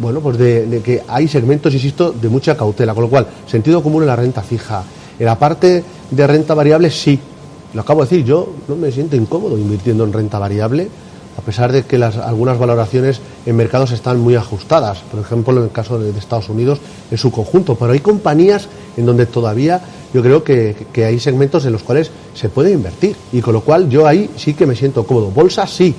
bueno, 0.00 0.20
pues 0.20 0.38
de, 0.38 0.80
que 0.84 1.02
hay 1.06 1.28
segmentos, 1.28 1.72
insisto, 1.74 2.12
de 2.12 2.28
mucha 2.28 2.56
cautela, 2.56 2.94
con 2.94 3.04
lo 3.04 3.10
cual, 3.10 3.26
sentido 3.46 3.82
común 3.82 4.02
en 4.02 4.08
la 4.08 4.16
renta 4.16 4.42
fija. 4.42 4.84
En 5.18 5.26
la 5.26 5.38
parte 5.38 5.84
de 6.10 6.26
renta 6.26 6.54
variable, 6.54 6.90
sí. 6.90 7.18
Lo 7.74 7.82
acabo 7.82 8.02
de 8.02 8.08
decir, 8.08 8.24
yo 8.24 8.52
no 8.68 8.76
me 8.76 8.90
siento 8.90 9.16
incómodo 9.16 9.58
invirtiendo 9.58 10.04
en 10.04 10.12
renta 10.12 10.38
variable, 10.38 10.88
a 11.36 11.40
pesar 11.40 11.72
de 11.72 11.84
que 11.84 11.98
las, 11.98 12.16
algunas 12.16 12.58
valoraciones 12.58 13.20
en 13.46 13.56
mercados 13.56 13.90
están 13.92 14.20
muy 14.20 14.36
ajustadas. 14.36 14.98
Por 15.10 15.20
ejemplo, 15.20 15.56
en 15.58 15.64
el 15.64 15.70
caso 15.70 15.98
de, 15.98 16.10
Estados 16.10 16.48
Unidos, 16.48 16.78
en 17.10 17.18
su 17.18 17.30
conjunto. 17.30 17.74
Pero 17.76 17.92
hay 17.92 18.00
compañías 18.00 18.68
en 18.96 19.06
donde 19.06 19.26
todavía 19.26 19.80
yo 20.12 20.22
creo 20.22 20.44
que, 20.44 20.74
hay 20.96 21.18
segmentos 21.18 21.64
en 21.64 21.72
los 21.72 21.82
cuales 21.82 22.10
se 22.34 22.48
puede 22.48 22.72
invertir. 22.72 23.16
Y 23.32 23.40
con 23.40 23.54
lo 23.54 23.62
cual 23.62 23.88
yo 23.88 24.06
ahí 24.06 24.30
sí 24.36 24.54
que 24.54 24.66
me 24.66 24.76
siento 24.76 25.04
cómodo. 25.04 25.30
Bolsa 25.30 25.66
sí, 25.66 25.94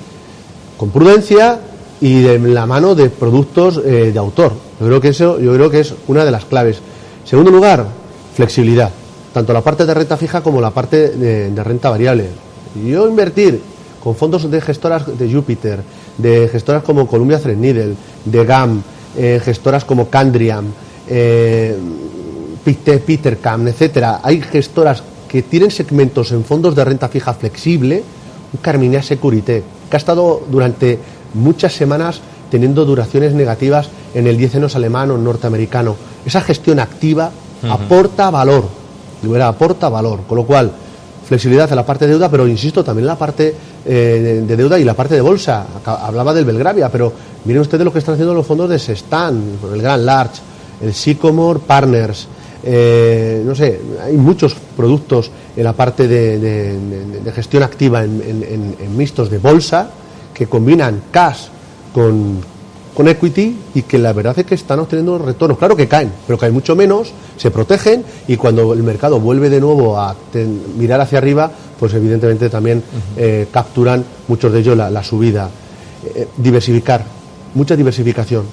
con 0.76 0.90
prudencia 0.90 1.58
y 2.00 2.22
de 2.22 2.38
la 2.38 2.66
mano 2.66 2.94
de 2.94 3.10
productos 3.10 3.78
eh, 3.78 4.10
de 4.12 4.18
autor. 4.18 4.52
Yo 4.80 4.86
creo 4.86 5.00
que 5.00 5.08
eso 5.08 5.40
yo 5.40 5.54
creo 5.54 5.70
que 5.70 5.80
es 5.80 5.94
una 6.08 6.24
de 6.24 6.30
las 6.30 6.44
claves. 6.44 6.78
Segundo 7.24 7.50
lugar, 7.50 7.86
flexibilidad, 8.34 8.90
tanto 9.32 9.52
la 9.52 9.62
parte 9.62 9.86
de 9.86 9.94
renta 9.94 10.16
fija 10.16 10.42
como 10.42 10.60
la 10.60 10.70
parte 10.70 11.10
de, 11.10 11.64
renta 11.64 11.90
variable. 11.90 12.28
Yo 12.86 13.08
invertir 13.08 13.60
con 14.04 14.14
fondos 14.14 14.50
de 14.50 14.60
gestoras 14.60 15.18
de 15.18 15.32
Jupiter, 15.32 15.80
de 16.18 16.46
gestoras 16.48 16.82
como 16.82 17.06
Columbia 17.06 17.40
Threadneedle, 17.40 17.94
de 18.26 18.44
GAM, 18.44 18.82
eh, 19.16 19.40
gestoras 19.42 19.86
como 19.86 20.10
Candriam, 20.10 20.66
eh, 21.08 21.74
Petercam, 22.62 23.66
etcétera. 23.66 24.20
Hay 24.22 24.42
gestoras 24.42 25.02
que 25.26 25.42
tienen 25.42 25.70
segmentos 25.70 26.32
en 26.32 26.44
fondos 26.44 26.76
de 26.76 26.84
renta 26.84 27.08
fija 27.08 27.32
flexible, 27.32 28.04
un 28.52 29.02
Securité, 29.02 29.62
que 29.88 29.96
ha 29.96 29.98
estado 29.98 30.42
durante 30.50 30.98
muchas 31.32 31.72
semanas 31.72 32.20
teniendo 32.50 32.84
duraciones 32.84 33.32
negativas 33.32 33.88
en 34.14 34.26
el 34.26 34.36
10 34.36 34.56
años 34.56 34.76
alemán 34.76 35.10
o 35.10 35.18
norteamericano. 35.18 35.96
Esa 36.26 36.42
gestión 36.42 36.78
activa 36.78 37.32
aporta 37.68 38.30
valor, 38.30 38.68
aporta 39.40 39.88
valor, 39.88 40.20
con 40.28 40.36
lo 40.36 40.44
cual 40.44 40.70
flexibilidad 41.26 41.68
en 41.70 41.76
la 41.76 41.86
parte 41.86 42.06
de 42.06 42.12
deuda, 42.12 42.30
pero 42.30 42.46
insisto 42.46 42.84
también 42.84 43.04
en 43.04 43.08
la 43.08 43.18
parte 43.18 43.54
eh, 43.84 44.44
de 44.46 44.56
deuda 44.56 44.78
y 44.78 44.84
la 44.84 44.94
parte 44.94 45.14
de 45.14 45.20
bolsa. 45.20 45.66
Hablaba 45.84 46.34
del 46.34 46.44
Belgravia, 46.44 46.88
pero 46.90 47.12
miren 47.44 47.62
ustedes 47.62 47.84
lo 47.84 47.92
que 47.92 47.98
están 47.98 48.14
haciendo 48.14 48.34
los 48.34 48.46
fondos 48.46 48.68
de 48.68 48.78
Sestan, 48.78 49.42
el 49.72 49.82
Gran 49.82 50.04
Large, 50.04 50.40
el 50.82 50.94
Sycomore 50.94 51.60
Partners. 51.60 52.28
Eh, 52.62 53.42
no 53.44 53.54
sé, 53.54 53.80
hay 54.02 54.16
muchos 54.16 54.56
productos 54.76 55.30
en 55.56 55.64
la 55.64 55.72
parte 55.74 56.08
de, 56.08 57.32
gestión 57.34 57.62
activa 57.62 58.04
en, 58.04 58.76
en 58.78 58.96
mixtos 58.96 59.30
de 59.30 59.38
bolsa 59.38 59.90
que 60.32 60.46
combinan 60.46 61.02
cash 61.10 61.48
con, 61.92 62.40
con 62.94 63.08
equity 63.08 63.56
y 63.74 63.82
que 63.82 63.98
la 63.98 64.12
verdad 64.12 64.38
es 64.38 64.46
que 64.46 64.54
están 64.54 64.78
obteniendo 64.78 65.18
retornos. 65.18 65.58
Claro 65.58 65.76
que 65.76 65.88
caen, 65.88 66.12
pero 66.26 66.38
caen 66.38 66.54
mucho 66.54 66.76
menos, 66.76 67.12
se 67.36 67.50
protegen 67.50 68.04
y 68.28 68.36
cuando 68.36 68.72
el 68.72 68.82
mercado 68.82 69.18
vuelve 69.20 69.50
de 69.50 69.60
nuevo 69.60 69.98
a 69.98 70.14
mirar 70.78 71.00
hacia 71.00 71.18
arriba, 71.18 71.50
pues 71.78 71.92
evidentemente 71.94 72.48
también 72.48 72.82
eh, 73.16 73.48
capturan 73.50 74.04
muchos 74.28 74.52
de 74.52 74.60
ellos 74.60 74.76
la, 74.76 75.02
subida. 75.02 75.50
Eh, 76.14 76.28
diversificar, 76.36 77.04
mucha 77.54 77.76
diversificación. 77.76 78.44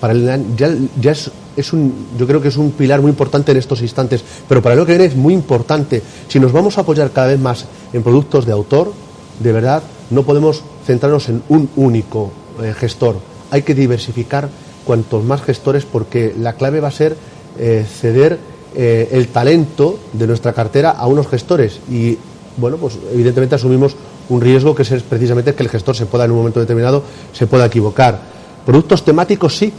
Para 0.00 0.12
el, 0.12 0.54
ya, 0.56 0.72
ya 1.00 1.10
es, 1.10 1.30
es, 1.56 1.72
un, 1.72 1.92
yo 2.16 2.26
creo 2.26 2.40
que 2.40 2.48
es 2.48 2.56
un 2.56 2.70
pilar 2.70 3.00
muy 3.00 3.10
importante 3.10 3.50
en 3.50 3.58
estos 3.58 3.82
instantes, 3.82 4.22
pero 4.48 4.62
para 4.62 4.76
lo 4.76 4.86
que 4.86 4.92
viene 4.92 5.06
es 5.06 5.16
muy 5.16 5.34
importante. 5.34 6.02
Si 6.28 6.38
nos 6.38 6.52
vamos 6.52 6.78
a 6.78 6.82
apoyar 6.82 7.10
cada 7.10 7.28
vez 7.28 7.40
más 7.40 7.64
en 7.92 8.02
productos 8.04 8.46
de 8.46 8.52
autor, 8.52 8.92
de 9.40 9.52
verdad, 9.52 9.82
no 10.10 10.22
podemos 10.22 10.62
centrarnos 10.86 11.28
en 11.28 11.42
un 11.48 11.68
único 11.76 12.30
eh, 12.62 12.74
gestor. 12.78 13.16
Hay 13.50 13.62
que 13.62 13.74
diversificar 13.74 14.48
cuantos 14.84 15.24
más 15.24 15.42
gestores 15.42 15.84
porque 15.84 16.34
la 16.38 16.54
clave 16.54 16.80
va 16.80 16.88
a 16.88 16.92
ser 16.92 17.16
eh, 17.58 17.84
ceder 17.88 18.38
eh, 18.74 19.08
el 19.12 19.28
talento 19.28 19.98
de 20.12 20.26
nuestra 20.26 20.52
cartera 20.52 20.90
a 20.90 21.06
unos 21.06 21.28
gestores 21.28 21.80
y 21.90 22.16
bueno, 22.56 22.76
pues 22.76 22.98
evidentemente 23.12 23.54
asumimos 23.54 23.96
un 24.28 24.40
riesgo 24.40 24.74
que 24.74 24.82
es 24.82 25.02
precisamente 25.02 25.54
que 25.54 25.62
el 25.62 25.68
gestor 25.68 25.96
se 25.96 26.06
pueda 26.06 26.24
en 26.24 26.32
un 26.32 26.38
momento 26.38 26.60
determinado 26.60 27.02
se 27.32 27.46
pueda 27.46 27.66
equivocar. 27.66 28.20
Productos 28.66 29.04
temáticos 29.04 29.56
sí. 29.56 29.72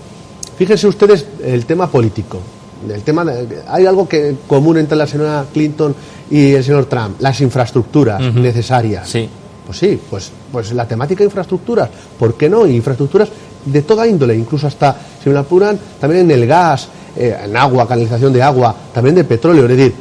Fíjense 0.58 0.88
ustedes 0.88 1.26
el 1.44 1.66
tema 1.66 1.90
político. 1.90 2.40
El 2.92 3.02
tema 3.04 3.26
hay 3.68 3.86
algo 3.86 4.08
que 4.08 4.36
común 4.48 4.78
entre 4.78 4.98
la 4.98 5.06
señora 5.06 5.46
Clinton 5.54 5.94
y 6.32 6.54
el 6.54 6.64
señor 6.64 6.86
Trump, 6.86 7.20
las 7.20 7.40
infraestructuras 7.42 8.34
necesarias. 8.34 9.10
Sí. 9.10 9.30
Pues 9.66 9.78
sí, 9.78 10.00
pues, 10.10 10.32
pues 10.52 10.72
la 10.72 10.88
temática 10.88 11.20
de 11.20 11.26
infraestructuras, 11.26 11.90
¿por 12.18 12.34
qué 12.34 12.50
no? 12.50 12.66
Infraestructuras 12.66 13.30
de 13.70 13.82
toda 13.82 14.08
índole, 14.08 14.36
incluso 14.36 14.68
hasta, 14.68 14.96
si 15.22 15.30
me 15.30 15.36
la 15.36 15.42
apuran, 15.42 15.80
también 16.00 16.24
en 16.24 16.32
el 16.32 16.48
gas, 16.48 16.88
eh, 17.16 17.38
en 17.44 17.56
agua, 17.56 17.88
canalización 17.88 18.34
de 18.34 18.42
agua, 18.42 18.76
también 18.94 19.16
de 19.16 19.24
petróleo, 19.24 19.64
es 19.66 19.78
decir, 19.78 19.94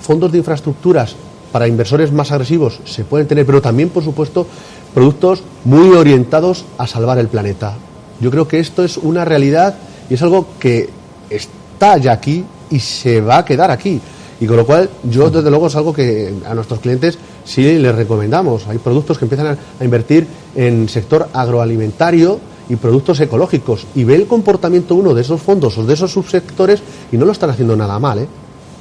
fondos 0.00 0.32
de 0.32 0.38
infraestructuras 0.38 1.14
para 1.52 1.66
inversores 1.66 2.12
más 2.12 2.30
agresivos 2.32 2.80
se 2.84 3.04
pueden 3.04 3.26
tener, 3.26 3.44
pero 3.44 3.60
también, 3.60 3.88
por 3.88 4.04
supuesto, 4.04 4.46
productos 4.94 5.42
muy 5.64 5.94
orientados 5.94 6.64
a 6.78 6.86
salvar 6.86 7.18
el 7.18 7.28
planeta. 7.28 7.74
Yo 8.20 8.30
creo 8.30 8.46
que 8.46 8.60
esto 8.60 8.84
es 8.84 8.96
una 8.96 9.24
realidad 9.24 9.74
y 10.08 10.14
es 10.14 10.22
algo 10.22 10.46
que 10.58 10.88
está 11.28 11.96
ya 11.98 12.12
aquí 12.12 12.44
y 12.70 12.78
se 12.78 13.20
va 13.20 13.38
a 13.38 13.44
quedar 13.44 13.70
aquí. 13.70 14.00
Y 14.40 14.46
con 14.46 14.56
lo 14.56 14.64
cual, 14.64 14.88
yo 15.04 15.28
desde 15.28 15.50
luego 15.50 15.66
es 15.66 15.76
algo 15.76 15.92
que 15.92 16.32
a 16.46 16.54
nuestros 16.54 16.80
clientes 16.80 17.18
sí 17.44 17.62
les 17.78 17.94
recomendamos. 17.94 18.66
Hay 18.68 18.78
productos 18.78 19.18
que 19.18 19.26
empiezan 19.26 19.58
a, 19.78 19.84
invertir 19.84 20.26
en 20.54 20.88
sector 20.88 21.28
agroalimentario 21.32 22.40
y 22.70 22.76
productos 22.76 23.20
ecológicos 23.20 23.84
y 23.96 24.04
ve 24.04 24.14
el 24.14 24.26
comportamiento 24.26 24.94
uno 24.94 25.12
de 25.12 25.22
esos 25.22 25.42
fondos 25.42 25.76
o 25.76 25.84
de 25.84 25.92
esos 25.92 26.12
subsectores 26.12 26.80
y 27.10 27.16
no 27.16 27.26
lo 27.26 27.32
están 27.32 27.50
haciendo 27.50 27.76
nada 27.76 27.98
mal. 27.98 28.20
¿eh? 28.20 28.28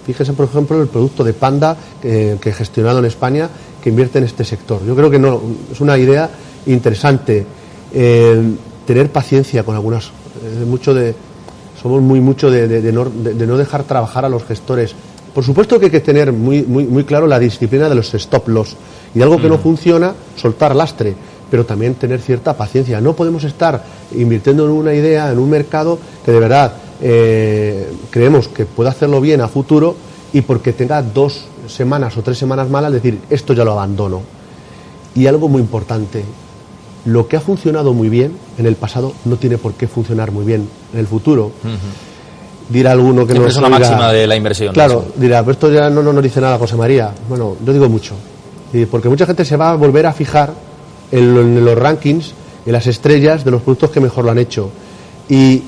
Fíjense, 0.05 0.33
por 0.33 0.45
ejemplo, 0.45 0.79
el 0.79 0.87
producto 0.87 1.23
de 1.23 1.33
Panda 1.33 1.75
que 2.01 2.37
he 2.43 2.53
gestionado 2.53 2.99
en 2.99 3.05
España 3.05 3.49
que 3.83 3.89
invierte 3.89 4.19
en 4.19 4.25
este 4.25 4.45
sector. 4.45 4.85
Yo 4.85 4.95
creo 4.95 5.09
que 5.09 5.17
no, 5.17 5.41
es 5.71 5.81
una 5.81 5.97
idea 5.97 6.29
interesante. 6.67 7.45
Eh, 7.91 8.55
tener 8.85 9.11
paciencia 9.11 9.63
con 9.63 9.75
algunas. 9.75 10.05
Eh, 10.05 10.65
mucho 10.67 10.93
de, 10.93 11.15
somos 11.81 12.01
muy 12.01 12.19
mucho 12.19 12.51
de, 12.51 12.91
no, 12.91 13.05
de, 13.05 13.47
no, 13.47 13.57
dejar 13.57 13.83
trabajar 13.83 14.25
a 14.25 14.29
los 14.29 14.43
gestores 14.43 14.95
por 15.33 15.43
supuesto 15.43 15.79
que 15.79 15.85
hay 15.85 15.91
que 15.91 15.99
tener 15.99 16.33
muy, 16.33 16.63
muy, 16.63 16.85
muy 16.85 17.03
claro 17.03 17.27
la 17.27 17.39
disciplina 17.39 17.87
de 17.87 17.95
los 17.95 18.13
stop 18.13 18.47
loss 18.47 18.75
y 19.13 19.21
algo 19.21 19.39
que 19.39 19.47
no 19.47 19.57
mm. 19.57 19.61
funciona, 19.61 20.13
soltar 20.35 20.75
lastre, 20.75 21.15
pero 21.49 21.65
también 21.65 21.95
tener 21.95 22.21
cierta 22.21 22.55
paciencia. 22.55 23.01
No 23.01 23.13
podemos 23.13 23.43
estar 23.43 23.83
invirtiendo 24.15 24.65
en 24.65 24.71
una 24.71 24.93
idea, 24.93 25.31
en 25.31 25.39
un 25.39 25.49
mercado 25.49 25.99
que 26.25 26.31
de 26.31 26.39
verdad 26.39 26.73
eh, 27.01 27.91
creemos 28.09 28.47
que 28.47 28.65
puede 28.65 28.89
hacerlo 28.89 29.21
bien 29.21 29.41
a 29.41 29.47
futuro 29.47 29.95
y 30.33 30.41
porque 30.41 30.73
tenga 30.73 31.01
dos 31.01 31.45
semanas 31.67 32.17
o 32.17 32.21
tres 32.21 32.37
semanas 32.37 32.69
malas, 32.69 32.91
decir, 32.91 33.19
esto 33.29 33.53
ya 33.53 33.63
lo 33.63 33.71
abandono. 33.71 34.21
Y 35.15 35.27
algo 35.27 35.47
muy 35.47 35.61
importante, 35.61 36.23
lo 37.05 37.27
que 37.27 37.37
ha 37.37 37.41
funcionado 37.41 37.93
muy 37.93 38.09
bien 38.09 38.33
en 38.57 38.65
el 38.65 38.75
pasado 38.75 39.13
no 39.25 39.37
tiene 39.37 39.57
por 39.57 39.73
qué 39.73 39.87
funcionar 39.87 40.31
muy 40.31 40.45
bien 40.45 40.67
en 40.93 40.99
el 40.99 41.07
futuro 41.07 41.51
dirá 42.69 42.91
alguno 42.91 43.25
que 43.25 43.33
no 43.33 43.47
es 43.47 43.57
una 43.57 43.69
máxima 43.69 44.11
de 44.11 44.27
la 44.27 44.35
inversión. 44.35 44.73
Claro, 44.73 45.05
dirá, 45.15 45.41
pero 45.41 45.51
esto 45.53 45.71
ya 45.71 45.89
no, 45.89 46.01
no 46.01 46.13
nos 46.13 46.23
dice 46.23 46.39
nada 46.39 46.57
José 46.57 46.75
María. 46.75 47.11
Bueno, 47.27 47.57
yo 47.65 47.73
digo 47.73 47.89
mucho. 47.89 48.15
Porque 48.89 49.09
mucha 49.09 49.25
gente 49.25 49.43
se 49.43 49.57
va 49.57 49.71
a 49.71 49.75
volver 49.75 50.05
a 50.05 50.13
fijar 50.13 50.53
en, 51.11 51.65
los 51.65 51.77
rankings, 51.77 52.33
en 52.65 52.73
las 52.73 52.87
estrellas 52.87 53.43
de 53.43 53.51
los 53.51 53.61
productos 53.61 53.91
que 53.91 53.99
mejor 53.99 54.25
lo 54.25 54.31
han 54.31 54.39
hecho. 54.39 54.69
Y 55.29 55.63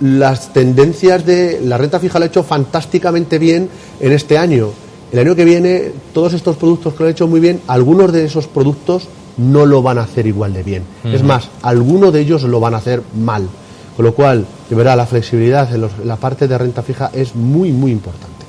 las 0.00 0.52
tendencias 0.52 1.24
de 1.24 1.60
la 1.62 1.78
renta 1.78 2.00
fija 2.00 2.18
lo 2.18 2.24
ha 2.24 2.28
hecho 2.28 2.42
fantásticamente 2.42 3.38
bien 3.38 3.68
en 4.00 4.12
este 4.12 4.38
año. 4.38 4.70
El 5.12 5.18
año 5.18 5.34
que 5.34 5.44
viene, 5.44 5.92
todos 6.14 6.32
estos 6.32 6.56
productos 6.56 6.94
que 6.94 7.00
lo 7.00 7.06
han 7.06 7.12
hecho 7.12 7.28
muy 7.28 7.40
bien, 7.40 7.60
algunos 7.66 8.12
de 8.12 8.24
esos 8.24 8.46
productos 8.46 9.08
no 9.36 9.66
lo 9.66 9.82
van 9.82 9.98
a 9.98 10.02
hacer 10.02 10.26
igual 10.26 10.52
de 10.52 10.62
bien. 10.62 10.82
Es 11.04 11.22
más, 11.22 11.48
algunos 11.62 12.12
de 12.12 12.20
ellos 12.20 12.42
lo 12.42 12.60
van 12.60 12.74
a 12.74 12.78
hacer 12.78 13.02
mal. 13.14 13.48
Con 13.96 14.06
lo 14.06 14.14
cual, 14.14 14.46
de 14.70 14.76
verdad, 14.76 14.96
la 14.96 15.06
flexibilidad 15.06 15.72
en, 15.74 15.86
la 16.04 16.16
parte 16.16 16.48
de 16.48 16.56
renta 16.56 16.82
fija 16.82 17.10
es 17.12 17.34
muy, 17.34 17.72
muy 17.72 17.92
importante. 17.92 18.46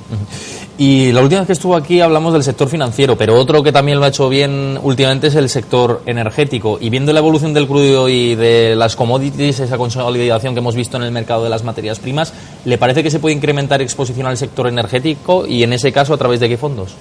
Y 0.76 1.12
la 1.12 1.22
última 1.22 1.42
vez 1.42 1.46
que 1.46 1.52
estuvo 1.52 1.76
aquí 1.76 2.00
hablamos 2.00 2.32
del 2.32 2.42
sector 2.42 2.68
financiero, 2.68 3.16
pero 3.16 3.38
otro 3.38 3.62
que 3.62 3.70
también 3.70 4.00
lo 4.00 4.04
ha 4.04 4.08
hecho 4.08 4.28
bien 4.28 4.76
últimamente 4.82 5.28
es 5.28 5.36
el 5.36 5.48
sector 5.48 6.02
energético. 6.04 6.78
Y 6.80 6.90
viendo 6.90 7.12
la 7.12 7.20
evolución 7.20 7.54
del 7.54 7.68
crudo 7.68 8.08
y 8.08 8.34
de 8.34 8.74
las 8.74 8.96
commodities, 8.96 9.60
esa 9.60 9.78
consolidación 9.78 10.52
que 10.52 10.58
hemos 10.58 10.74
visto 10.74 10.96
en 10.96 11.04
el 11.04 11.12
mercado 11.12 11.44
de 11.44 11.50
las 11.50 11.62
materias 11.62 12.00
primas, 12.00 12.32
¿le 12.64 12.76
parece 12.76 13.04
que 13.04 13.10
se 13.10 13.20
puede 13.20 13.36
incrementar 13.36 13.82
exposición 13.82 14.26
al 14.26 14.36
sector 14.36 14.66
energético 14.66 15.46
y 15.46 15.62
en 15.62 15.74
ese 15.74 15.92
caso 15.92 16.12
a 16.12 16.18
través 16.18 16.40
de 16.40 16.48
qué 16.48 16.56
fondos? 16.56 16.96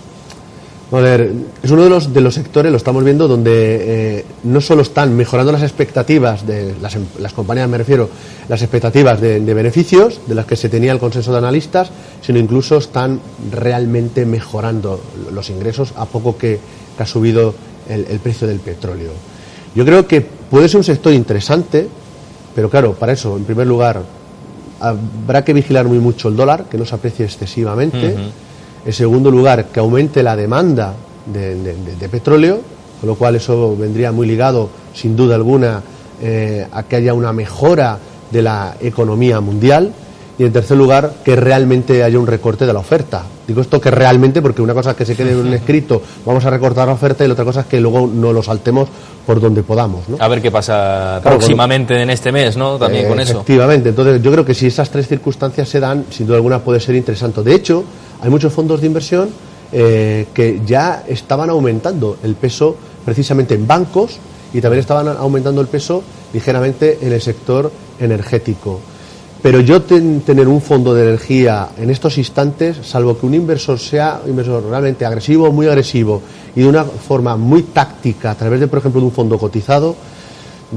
Es 1.01 1.71
uno 1.71 1.83
de 1.83 1.89
los, 1.89 2.13
de 2.13 2.21
los 2.21 2.35
sectores, 2.35 2.71
lo 2.71 2.77
estamos 2.77 3.03
viendo, 3.03 3.27
donde 3.27 4.19
eh, 4.19 4.25
no 4.43 4.62
solo 4.62 4.83
están 4.83 5.15
mejorando 5.15 5.51
las 5.51 5.63
expectativas 5.63 6.45
de 6.45 6.75
las, 6.79 6.95
em, 6.95 7.05
las 7.19 7.33
compañías, 7.33 7.67
me 7.67 7.79
refiero, 7.79 8.09
las 8.47 8.62
expectativas 8.62 9.19
de, 9.19 9.39
beneficios 9.39 10.21
de 10.27 10.35
las 10.35 10.45
que 10.45 10.55
se 10.55 10.69
tenía 10.69 10.91
el 10.91 11.00
consenso 11.00 11.31
de 11.31 11.39
analistas, 11.39 11.89
sino 12.21 12.38
incluso 12.38 12.77
están 12.77 13.19
realmente 13.51 14.25
mejorando 14.25 15.01
los 15.33 15.50
ingresos 15.50 15.93
a 15.95 16.05
poco 16.05 16.38
que, 16.38 16.59
ha 17.00 17.05
subido 17.07 17.55
el, 17.89 18.19
precio 18.19 18.47
del 18.47 18.59
petróleo. 18.59 19.12
Yo 19.75 19.83
creo 19.83 20.07
que 20.07 20.21
puede 20.21 20.69
ser 20.69 20.77
un 20.77 20.83
sector 20.83 21.12
interesante 21.12 21.89
Pero 22.55 22.69
claro, 22.69 22.93
para 22.93 23.13
eso, 23.13 23.35
en 23.35 23.45
primer 23.45 23.65
lugar, 23.65 24.03
habrá 24.79 25.43
que 25.43 25.53
vigilar 25.53 25.88
muy 25.88 25.97
mucho 25.97 26.29
el 26.29 26.35
dólar, 26.35 26.65
que 26.69 26.77
no 26.77 26.85
se 26.85 26.93
aprecie 26.93 27.25
excesivamente. 27.25 28.15
En 28.85 28.93
segundo 28.93 29.31
lugar, 29.31 29.65
que 29.65 29.79
aumente 29.79 30.23
la 30.23 30.35
demanda 30.35 30.93
de, 31.25 32.09
petróleo, 32.09 32.59
con 32.99 33.09
lo 33.09 33.15
cual 33.15 33.35
eso 33.35 33.75
vendría 33.77 34.11
muy 34.11 34.27
ligado, 34.27 34.69
sin 34.93 35.15
duda 35.15 35.35
alguna, 35.35 35.81
eh, 36.21 36.67
a 36.71 36.83
que 36.83 36.97
haya 36.97 37.13
una 37.13 37.33
mejora 37.33 37.97
de 38.31 38.41
la 38.41 38.75
economía 38.81 39.39
mundial 39.39 39.93
y 40.37 40.43
en 40.43 40.51
tercer 40.51 40.77
lugar 40.77 41.13
que 41.23 41.35
realmente 41.35 42.03
haya 42.03 42.17
un 42.17 42.25
recorte 42.25 42.65
de 42.65 42.73
la 42.73 42.79
oferta. 42.79 43.23
Digo 43.47 43.61
esto 43.61 43.79
que 43.79 43.91
realmente 43.91 44.41
porque 44.41 44.61
una 44.61 44.73
cosa 44.73 44.91
es 44.91 44.97
que 44.97 45.05
se 45.05 45.15
quede 45.15 45.31
en 45.31 45.37
un 45.37 45.53
escrito, 45.53 46.01
vamos 46.25 46.43
a 46.45 46.49
recortar 46.49 46.87
la 46.87 46.93
oferta 46.93 47.23
y 47.23 47.27
la 47.27 47.33
otra 47.33 47.45
cosa 47.45 47.61
es 47.61 47.65
que 47.67 47.79
luego 47.79 48.07
no 48.07 48.33
lo 48.33 48.41
saltemos 48.41 48.89
por 49.25 49.39
donde 49.39 49.63
podamos. 49.63 50.07
¿no? 50.09 50.17
A 50.19 50.27
ver 50.27 50.41
qué 50.41 50.49
pasa 50.49 51.19
próximamente 51.23 52.01
en 52.01 52.09
este 52.09 52.31
mes, 52.31 52.57
¿no? 52.57 52.77
También 52.77 53.07
con 53.07 53.19
eso. 53.19 53.33
Efectivamente, 53.33 53.89
entonces 53.89 54.21
yo 54.21 54.31
creo 54.31 54.45
que 54.45 54.53
si 54.53 54.67
esas 54.67 54.89
tres 54.89 55.07
circunstancias 55.07 55.69
se 55.69 55.79
dan, 55.79 56.05
sin 56.09 56.25
duda 56.25 56.37
alguna 56.37 56.59
puede 56.59 56.79
ser 56.79 56.95
interesante. 56.95 57.43
De 57.43 57.53
hecho, 57.53 57.83
hay 58.22 58.29
muchos 58.29 58.53
fondos 58.53 58.82
de 58.82 58.88
inversión 58.88 59.29
eh, 59.72 60.27
que 60.34 60.62
ya 60.65 61.03
estaban 61.08 61.50
aumentando 61.50 62.17
el 62.24 62.36
peso 62.36 62.75
precisamente 63.03 63.55
en 63.55 63.65
bancos 63.67 64.17
y 64.53 64.62
también 64.62 64.79
estaban 64.79 65.08
aumentando 65.08 65.62
el 65.62 65.67
peso 65.67 66.03
ligeramente 66.32 67.00
en 67.01 67.12
el 67.12 67.22
sector 67.22 67.72
energético. 68.00 68.79
Pero 69.41 69.60
yo 69.60 69.82
tener 69.82 70.48
un 70.48 70.62
fondo 70.62 70.93
de 70.93 71.03
energía 71.03 71.70
en 71.77 71.89
estos 71.89 72.17
instantes, 72.17 72.77
salvo 72.82 73.17
que 73.17 73.25
un 73.25 73.34
inversor 73.34 73.77
sea 73.77 74.22
un 74.24 74.29
inversor 74.29 74.63
realmente 74.63 75.05
agresivo, 75.05 75.51
muy 75.51 75.67
agresivo 75.67 76.22
y 76.55 76.62
de 76.62 76.67
una 76.67 76.86
forma 76.86 77.36
muy 77.36 77.63
táctica 77.63 78.32
a 78.32 78.36
través 78.36 78.62
de, 78.62 78.67
por 78.67 78.79
ejemplo, 78.79 79.01
de 79.01 79.08
un 79.08 79.12
fondo 79.12 79.38
cotizado, 79.38 79.96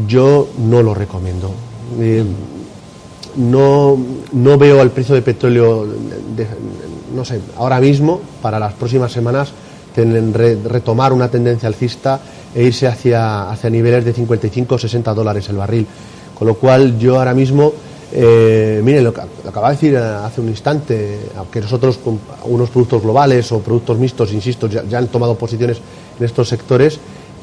yo 0.09 0.49
no 0.59 0.83
lo 0.83 0.95
recomiendo. 0.95 1.53
Eh, 2.01 2.25
no, 3.37 3.97
no 4.33 4.59
veo 4.59 4.83
el 4.83 4.91
precio 4.91 5.15
de 5.15 5.23
petróleo, 5.23 5.87
no 7.15 7.25
sé, 7.25 7.41
ahora 7.57 7.81
mismo, 7.81 8.21
para 8.43 8.59
las 8.59 8.73
próximas 8.75 9.13
semanas, 9.13 9.53
retomar 9.97 11.13
una 11.13 11.29
tendencia 11.31 11.69
alcista 11.69 12.21
e 12.55 12.65
irse 12.65 12.87
hacia, 12.87 13.51
hacia 13.51 13.71
niveles 13.71 14.05
de 14.05 14.13
55 14.13 14.75
o 14.75 14.79
60 14.79 15.15
dólares 15.15 15.49
el 15.49 15.57
barril. 15.57 15.87
Con 16.39 16.49
lo 16.49 16.55
cual, 16.55 16.99
yo 16.99 17.19
ahora 17.19 17.33
mismo 17.33 17.73
eh, 18.13 18.81
miren, 18.85 19.05
lo 19.05 19.13
que, 19.13 19.21
acaba 19.47 19.69
de 19.69 19.75
decir 19.75 19.97
hace 19.97 20.41
un 20.41 20.49
instante, 20.49 21.19
aunque 21.37 21.61
nosotros 21.61 21.99
con 21.99 22.21
algunos 22.43 22.71
productos 22.71 23.03
globales 23.03 23.51
o 23.53 23.61
productos 23.61 23.99
mixtos, 23.99 24.33
insisto, 24.33 24.69
ya, 24.69 24.83
han 24.97 25.09
tomado 25.09 25.35
posiciones 25.37 25.79
en 26.19 26.25
estos 26.25 26.49
sectores, 26.49 26.99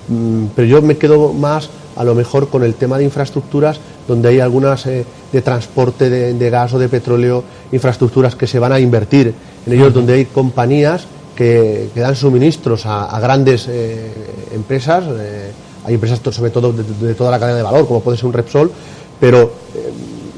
mm, 0.08 0.46
pero 0.56 0.68
yo 0.68 0.82
me 0.82 0.98
quedo 0.98 1.34
más 1.34 1.70
a 1.96 2.04
lo 2.04 2.16
mejor 2.16 2.50
con 2.50 2.64
el 2.64 2.76
tema 2.76 2.98
de 2.98 3.04
infraestructuras, 3.04 3.80
donde 4.08 4.30
hay 4.30 4.40
algunas 4.40 4.86
eh, 4.88 5.06
de 5.34 5.42
transporte 5.42 6.10
de, 6.10 6.50
gas 6.50 6.74
o 6.74 6.80
de 6.80 6.88
petróleo, 6.88 7.44
infraestructuras 7.74 8.36
que 8.36 8.48
se 8.48 8.60
van 8.60 8.72
a 8.72 8.80
invertir 8.80 9.34
en 9.66 9.74
ellos, 9.74 9.94
donde 9.94 10.14
hay 10.14 10.26
compañías 10.26 11.06
que, 11.36 11.90
dan 11.96 12.16
suministros 12.16 12.86
a, 12.86 13.20
grandes 13.20 13.68
eh, 13.68 14.12
empresas, 14.54 15.04
eh, 15.20 15.52
hay 15.84 15.96
empresas 15.96 16.22
sobre 16.32 16.52
todo 16.52 16.72
de, 16.72 16.84
de, 16.84 17.16
toda 17.16 17.32
la 17.32 17.40
cadena 17.40 17.58
de 17.58 17.64
valor, 17.64 17.88
como 17.88 18.02
puede 18.02 18.16
ser 18.16 18.28
un 18.28 18.34
Repsol, 18.34 18.72
pero 19.20 19.52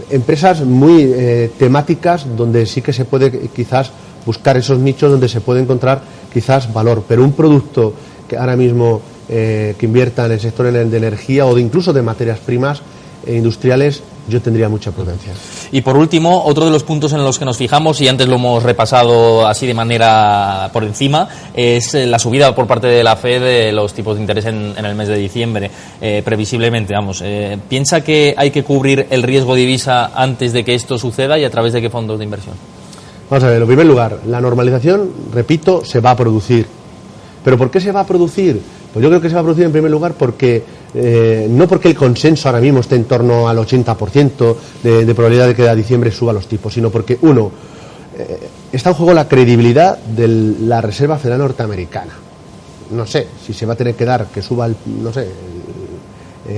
empresas 0.09 0.61
muy 0.61 1.03
eh, 1.03 1.51
temáticas 1.57 2.25
donde 2.37 2.65
sí 2.65 2.81
que 2.81 2.93
se 2.93 3.05
puede 3.05 3.49
quizás 3.49 3.91
buscar 4.25 4.57
esos 4.57 4.79
nichos 4.79 5.11
donde 5.11 5.29
se 5.29 5.41
puede 5.41 5.61
encontrar 5.61 6.01
quizás 6.33 6.71
valor, 6.73 7.03
pero 7.07 7.23
un 7.23 7.33
producto 7.33 7.93
que 8.27 8.37
ahora 8.37 8.55
mismo 8.55 9.01
eh, 9.29 9.75
que 9.77 9.85
invierta 9.85 10.25
en 10.25 10.33
el 10.33 10.39
sector 10.39 10.71
de 10.71 10.97
energía 10.97 11.45
o 11.45 11.55
de 11.55 11.61
incluso 11.61 11.93
de 11.93 12.01
materias 12.01 12.39
primas 12.39 12.81
industriales 13.27 14.01
yo 14.27 14.41
tendría 14.41 14.69
mucha 14.69 14.91
prudencia. 14.91 15.33
Y 15.71 15.81
por 15.81 15.97
último, 15.97 16.43
otro 16.45 16.65
de 16.65 16.71
los 16.71 16.83
puntos 16.83 17.13
en 17.13 17.23
los 17.23 17.37
que 17.37 17.45
nos 17.45 17.57
fijamos, 17.57 18.01
y 18.01 18.07
antes 18.07 18.27
lo 18.27 18.35
hemos 18.35 18.63
repasado 18.63 19.45
así 19.45 19.67
de 19.67 19.73
manera 19.73 20.69
por 20.73 20.83
encima, 20.83 21.27
es 21.53 21.93
eh, 21.93 22.07
la 22.07 22.17
subida 22.17 22.55
por 22.55 22.65
parte 22.65 22.87
de 22.87 23.03
la 23.03 23.15
FED 23.15 23.41
de 23.41 23.71
los 23.71 23.93
tipos 23.93 24.15
de 24.15 24.21
interés 24.21 24.45
en, 24.45 24.73
el 24.77 24.95
mes 24.95 25.07
de 25.07 25.17
diciembre, 25.17 25.69
eh, 26.01 26.21
previsiblemente. 26.25 26.93
Vamos, 26.93 27.21
eh, 27.23 27.57
¿piensa 27.69 28.01
que 28.01 28.33
hay 28.35 28.51
que 28.51 28.63
cubrir 28.63 29.07
el 29.09 29.23
riesgo 29.23 29.55
divisa 29.55 30.11
antes 30.15 30.53
de 30.53 30.63
que 30.63 30.73
esto 30.73 30.97
suceda 30.97 31.37
y 31.37 31.43
a 31.43 31.49
través 31.49 31.73
de 31.73 31.81
qué 31.81 31.89
fondos 31.89 32.17
de 32.17 32.25
inversión? 32.25 32.55
Vamos 33.29 33.43
a 33.43 33.47
ver, 33.47 33.61
en 33.61 33.67
primer 33.67 33.85
lugar, 33.85 34.19
la 34.27 34.41
normalización, 34.41 35.09
repito, 35.33 35.83
se 35.83 35.99
va 35.99 36.11
a 36.11 36.15
producir. 36.15 36.65
¿Pero 37.43 37.57
por 37.57 37.69
qué 37.69 37.79
se 37.79 37.91
va 37.91 38.01
a 38.01 38.05
producir? 38.05 38.59
Pues 38.91 39.03
yo 39.03 39.09
creo 39.09 39.21
que 39.21 39.29
se 39.29 39.35
va 39.35 39.41
a 39.41 39.43
producir 39.43 39.65
en 39.65 39.71
primer 39.71 39.91
lugar 39.91 40.13
porque 40.13 40.63
eh, 40.97 41.47
no 41.49 41.67
porque 41.67 41.89
el 41.89 41.95
consenso 41.95 42.47
ahora 42.47 42.61
mismo 42.61 42.79
esté 42.79 42.95
en 42.95 43.03
torno 43.03 43.49
al 43.49 43.57
80% 43.57 44.55
de, 44.81 45.13
probabilidad 45.13 45.47
de 45.47 45.55
que 45.55 45.67
a 45.67 45.75
diciembre 45.75 46.09
suba 46.09 46.31
los 46.31 46.47
tipos, 46.47 46.73
sino 46.73 46.89
porque, 46.89 47.17
uno, 47.21 47.51
eh, 48.17 48.47
está 48.71 48.91
en 48.91 48.95
juego 48.95 49.13
la 49.13 49.27
credibilidad 49.27 49.97
de 49.97 50.27
la 50.27 50.79
Reserva 50.79 51.17
Federal 51.17 51.39
Norteamericana. 51.39 52.13
No 52.91 53.05
sé 53.05 53.27
si 53.45 53.53
se 53.53 53.65
va 53.65 53.73
a 53.73 53.75
tener 53.75 53.95
que 53.95 54.05
dar 54.05 54.27
que 54.27 54.41
suba, 54.41 54.69
no 54.85 55.11
sé, 55.11 55.27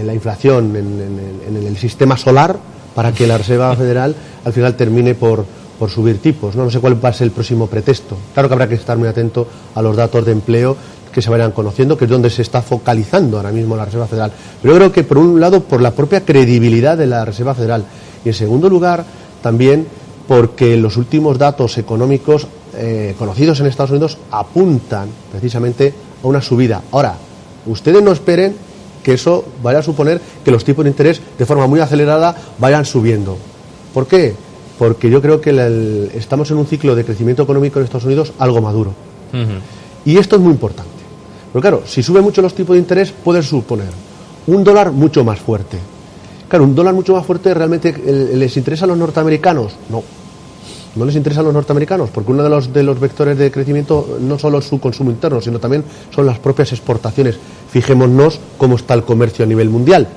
la 0.04 0.14
inflación 0.14 0.76
en, 0.76 1.56
el 1.66 1.78
sistema 1.78 2.18
solar 2.18 2.60
para 2.94 3.14
que 3.14 3.26
la 3.26 3.38
Reserva 3.38 3.76
Federal 3.76 4.16
al 4.44 4.54
final 4.54 4.76
termine 4.76 5.16
por, 5.16 5.46
por 5.80 5.90
subir 5.90 6.22
tipos. 6.22 6.56
¿no? 6.56 6.66
no 6.66 6.70
sé 6.70 6.80
cuál 6.80 7.04
va 7.04 7.10
a 7.10 7.14
ser 7.14 7.26
el 7.26 7.32
próximo 7.32 7.68
pretexto. 7.68 8.18
Claro 8.34 8.50
que 8.50 8.54
habrá 8.54 8.68
que 8.68 8.76
estar 8.76 8.98
muy 8.98 9.08
atento 9.08 9.48
a 9.74 9.82
los 9.82 9.96
datos 9.96 10.26
de 10.26 10.34
empleo 10.34 10.76
que 11.18 11.24
se 11.24 11.32
vayan 11.32 11.52
conociendo, 11.52 11.98
que 11.98 12.06
es 12.06 12.12
donde 12.12 12.30
se 12.30 12.44
está 12.44 12.62
focalizando 12.62 13.38
ahora 13.38 13.52
mismo 13.52 13.76
la 13.76 13.86
Reserva 13.86 14.06
Federal. 14.06 14.32
Pero 14.62 14.76
yo 14.76 14.78
creo 14.78 14.92
que, 14.92 15.04
por 15.04 15.18
un 15.18 15.40
lado, 15.40 15.62
por 15.64 15.82
la 15.82 15.90
propia 15.90 16.24
credibilidad 16.24 16.96
de 16.96 17.08
la 17.08 17.26
Reserva 17.26 17.56
Federal 17.56 17.86
y, 18.24 18.28
en 18.28 18.36
segundo 18.36 18.70
lugar, 18.70 19.04
también 19.42 19.88
porque 20.28 20.78
los 20.78 20.96
últimos 20.96 21.40
datos 21.40 21.80
económicos 21.80 22.46
eh, 22.76 23.16
conocidos 23.18 23.60
en 23.60 23.66
Estados 23.66 23.90
Unidos 23.90 24.20
apuntan 24.30 25.10
precisamente 25.32 25.92
a 26.24 26.28
una 26.28 26.40
subida. 26.40 26.84
Ahora, 26.92 27.16
ustedes 27.66 28.04
no 28.04 28.12
esperen 28.12 28.56
que 29.02 29.16
eso 29.16 29.44
vaya 29.64 29.80
a 29.80 29.82
suponer 29.82 30.22
que 30.46 30.52
los 30.52 30.64
tipos 30.64 30.86
de 30.86 30.92
interés 30.92 31.20
de 31.36 31.46
forma 31.48 31.66
muy 31.66 31.80
acelerada 31.80 32.36
vayan 32.60 32.86
subiendo. 32.86 33.40
¿Por 33.92 34.06
qué? 34.06 34.36
Porque 34.78 35.10
yo 35.10 35.20
creo 35.20 35.42
que 35.42 36.12
estamos 36.14 36.52
en 36.52 36.58
un 36.58 36.68
ciclo 36.68 36.94
de 36.94 37.04
crecimiento 37.04 37.42
económico 37.42 37.80
en 37.80 37.86
Estados 37.86 38.06
Unidos 38.06 38.34
algo 38.38 38.62
maduro. 38.62 38.94
Y 40.06 40.18
esto 40.20 40.36
es 40.36 40.44
muy 40.44 40.52
importante. 40.52 40.97
Pero 41.58 41.78
claro, 41.80 41.88
si 41.88 42.04
sube 42.04 42.22
mucho 42.22 42.44
los 42.44 42.54
tipos 42.54 42.76
de 42.76 42.82
interés, 42.82 43.12
puede 43.12 43.42
suponer 43.42 43.88
un 44.46 44.64
dólar 44.64 44.92
mucho 44.92 45.24
más 45.24 45.40
fuerte. 45.40 45.80
Claro, 46.48 46.66
un 46.66 46.76
dólar 46.76 46.94
mucho 46.94 47.16
más 47.16 47.26
fuerte 47.26 47.52
realmente 47.52 47.92
les 48.36 48.56
interesa 48.58 48.86
a 48.86 48.88
los 48.88 48.96
norteamericanos. 48.96 49.74
No, 49.90 50.04
no 50.96 51.06
les 51.06 51.16
interesa 51.16 51.40
a 51.40 51.44
los 51.44 51.56
norteamericanos, 51.56 52.12
porque 52.12 52.32
uno 52.32 52.44
de 52.44 52.50
los, 52.52 52.72
de 52.72 52.84
los 52.84 53.00
vectores 53.00 53.40
de 53.40 53.50
crecimiento 53.50 54.20
no 54.22 54.38
solo 54.38 54.60
es 54.60 54.66
su 54.66 54.80
consumo 54.80 55.10
interno, 55.10 55.42
sino 55.42 55.58
también 55.58 55.84
son 56.14 56.28
las 56.28 56.38
propias 56.38 56.72
exportaciones. 56.74 57.40
Fijémonos 57.72 58.40
cómo 58.60 58.76
está 58.76 58.94
el 58.94 59.02
comercio 59.02 59.44
a 59.44 59.48
nivel 59.48 59.72
mundial. 59.72 60.08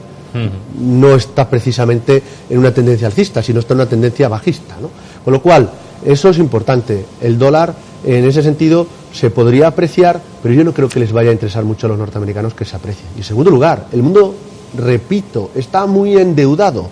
No 0.79 1.14
está 1.14 1.48
precisamente 1.48 2.22
en 2.50 2.59
una 2.59 2.74
tendencia 2.74 3.07
alcista, 3.07 3.42
sino 3.42 3.61
está 3.61 3.72
en 3.72 3.81
una 3.81 3.88
tendencia 3.88 4.29
bajista. 4.29 4.76
¿no? 4.79 4.90
Con 5.24 5.33
lo 5.33 5.40
cual, 5.40 5.70
eso 6.05 6.29
es 6.29 6.37
importante. 6.37 7.03
El 7.22 7.38
dólar, 7.38 7.74
en 8.05 8.26
ese 8.26 8.42
sentido, 8.42 8.87
se 9.12 9.31
podría 9.31 9.68
apreciar, 9.68 10.20
pero 10.42 10.55
yo 10.55 10.64
no 10.64 10.73
creo 10.73 10.88
que 10.88 11.01
les 11.01 11.12
vaya 11.12 11.31
a 11.31 11.33
interesar 11.33 11.64
mucho 11.64 11.87
a 11.87 11.90
los 11.90 11.99
norteamericanos 11.99 12.55
que 12.55 12.64
se 12.64 12.77
aprecie. 12.77 13.05
Y 13.16 13.18
en 13.18 13.25
segundo 13.25 13.51
lugar, 13.51 13.87
el 13.92 14.03
mundo, 14.03 14.35
repito, 14.77 15.51
está 15.55 15.87
muy 15.87 16.16
endeudado. 16.16 16.88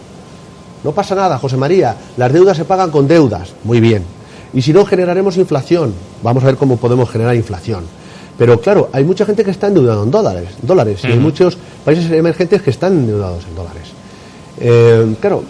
No 0.85 0.93
pasa 0.93 1.15
nada, 1.15 1.39
José 1.39 1.57
María, 1.57 1.97
las 2.17 2.33
deudas 2.33 2.57
se 2.57 2.65
pagan 2.65 2.91
con 2.91 3.09
deudas. 3.09 3.55
Muy 3.65 3.81
bien. 3.81 4.03
Y 4.53 4.63
si 4.63 4.73
no, 4.73 4.85
generaremos 4.85 5.37
inflación. 5.37 5.93
Vamos 6.23 6.43
a 6.43 6.47
ver 6.47 6.57
cómo 6.57 6.77
podemos 6.77 7.11
generar 7.11 7.35
inflación. 7.35 7.85
Pero 8.37 8.61
claro, 8.61 8.89
hay 8.93 9.05
mucha 9.05 9.25
gente 9.25 9.45
que 9.45 9.51
está 9.51 9.67
endeudada 9.67 10.03
en 10.03 10.13
dólares, 10.13 10.51
dólares 10.63 11.01
y 11.03 11.09
hay 11.09 11.19
muchos 11.19 11.59
países 11.85 12.09
emergentes 12.13 12.63
que 12.63 12.71
están 12.71 12.93
endeudados 12.93 13.45
en 13.49 13.55
dólares. 13.57 13.83
Eh, 14.61 15.17
claro, 15.21 15.43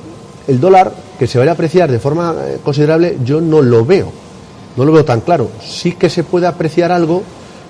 el 0.47 0.59
dólar 0.59 0.93
que 1.19 1.27
se 1.27 1.39
vaya 1.39 1.51
a 1.51 1.55
apreciar 1.55 1.91
de 1.91 1.99
forma 1.99 2.35
eh, 2.47 2.59
considerable, 2.65 3.19
yo 3.23 3.43
no 3.43 3.61
lo 3.61 3.85
veo 3.85 4.11
no 4.79 4.85
lo 4.85 4.93
veo 4.93 5.05
tan 5.05 5.23
claro. 5.23 5.51
Sí 5.61 5.93
que 5.93 6.09
se 6.09 6.23
puede 6.23 6.47
apreciar 6.47 6.93
algo, 6.93 7.25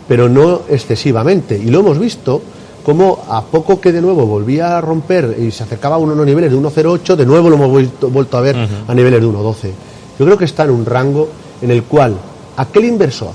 pero 0.07 0.29
no 0.29 0.61
excesivamente. 0.69 1.57
Y 1.57 1.71
lo 1.71 1.81
hemos 1.81 1.99
visto 1.99 2.43
como 2.85 3.19
a 3.29 3.43
poco 3.45 3.81
que 3.81 3.93
de 3.93 4.03
nuevo 4.03 4.27
volvía 4.27 4.77
a 4.77 4.81
romper 4.83 5.37
y 5.41 5.51
se 5.51 5.63
acercaba 5.63 5.97
a 5.97 5.99
unos 5.99 6.25
niveles 6.27 6.51
de 6.51 6.59
1,08, 6.59 7.17
de 7.17 7.27
nuevo 7.27 7.49
lo 7.49 7.57
hemos 7.57 7.71
vuelto, 8.13 8.39
a 8.39 8.41
ver 8.43 8.57
a 8.87 8.95
niveles 8.95 9.23
de 9.23 9.27
1,12. 9.27 9.71
Yo 10.19 10.25
creo 10.27 10.37
que 10.37 10.45
está 10.45 10.65
en 10.65 10.71
un 10.71 10.85
rango 10.85 11.29
en 11.63 11.71
el 11.71 11.85
cual 11.85 12.15
aquel 12.57 12.85
inversor 12.85 13.33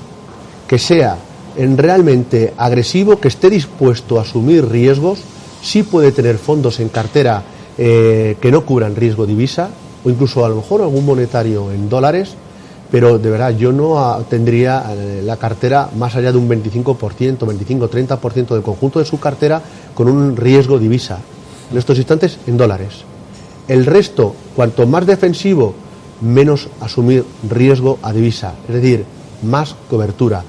que 0.67 0.77
sea 0.77 1.17
en 1.55 1.77
realmente 1.77 2.53
agresivo, 2.57 3.19
que 3.19 3.27
esté 3.27 3.49
dispuesto 3.49 4.19
a 4.19 4.21
asumir 4.21 4.69
riesgos, 4.69 5.19
sí 5.61 5.81
puede 5.81 6.11
tener 6.11 6.37
fondos 6.37 6.79
en 6.79 6.89
cartera 6.89 7.43
eh, 7.77 8.37
que 8.39 8.51
no 8.51 8.65
cubran 8.65 8.95
riesgo 8.95 9.25
divisa, 9.25 9.69
o 10.05 10.09
incluso 10.09 10.45
a 10.45 10.49
lo 10.49 10.57
mejor 10.57 10.81
algún 10.81 11.05
monetario 11.05 11.71
en 11.71 11.89
dólares, 11.89 12.35
pero 12.93 13.17
de 13.17 13.27
verdad 13.31 13.57
yo 13.57 13.71
no 13.71 14.23
tendría 14.29 14.85
eh, 14.91 15.23
la 15.25 15.37
cartera 15.37 15.89
más 15.97 16.15
allá 16.15 16.31
de 16.31 16.37
un 16.37 16.47
25%, 16.47 17.39
25-30% 17.39 18.49
del 18.49 18.61
conjunto 18.61 18.99
de 18.99 19.05
su 19.05 19.19
cartera 19.19 19.59
con 19.95 20.07
un 20.07 20.37
riesgo 20.37 20.77
divisa. 20.77 21.17
En 21.71 21.77
estos 21.79 21.97
instantes 21.97 22.37
en 22.45 22.55
dólares. 22.55 23.03
El 23.67 23.87
resto, 23.87 24.35
cuanto 24.55 24.85
más 24.85 25.07
defensivo, 25.07 25.73
menos 26.21 26.69
asumir 26.81 27.25
riesgo 27.49 27.97
a 28.03 28.13
divisa, 28.13 28.53
es 28.67 28.75
decir, 28.75 29.05
más 29.41 29.75
cobertura. 29.89 30.43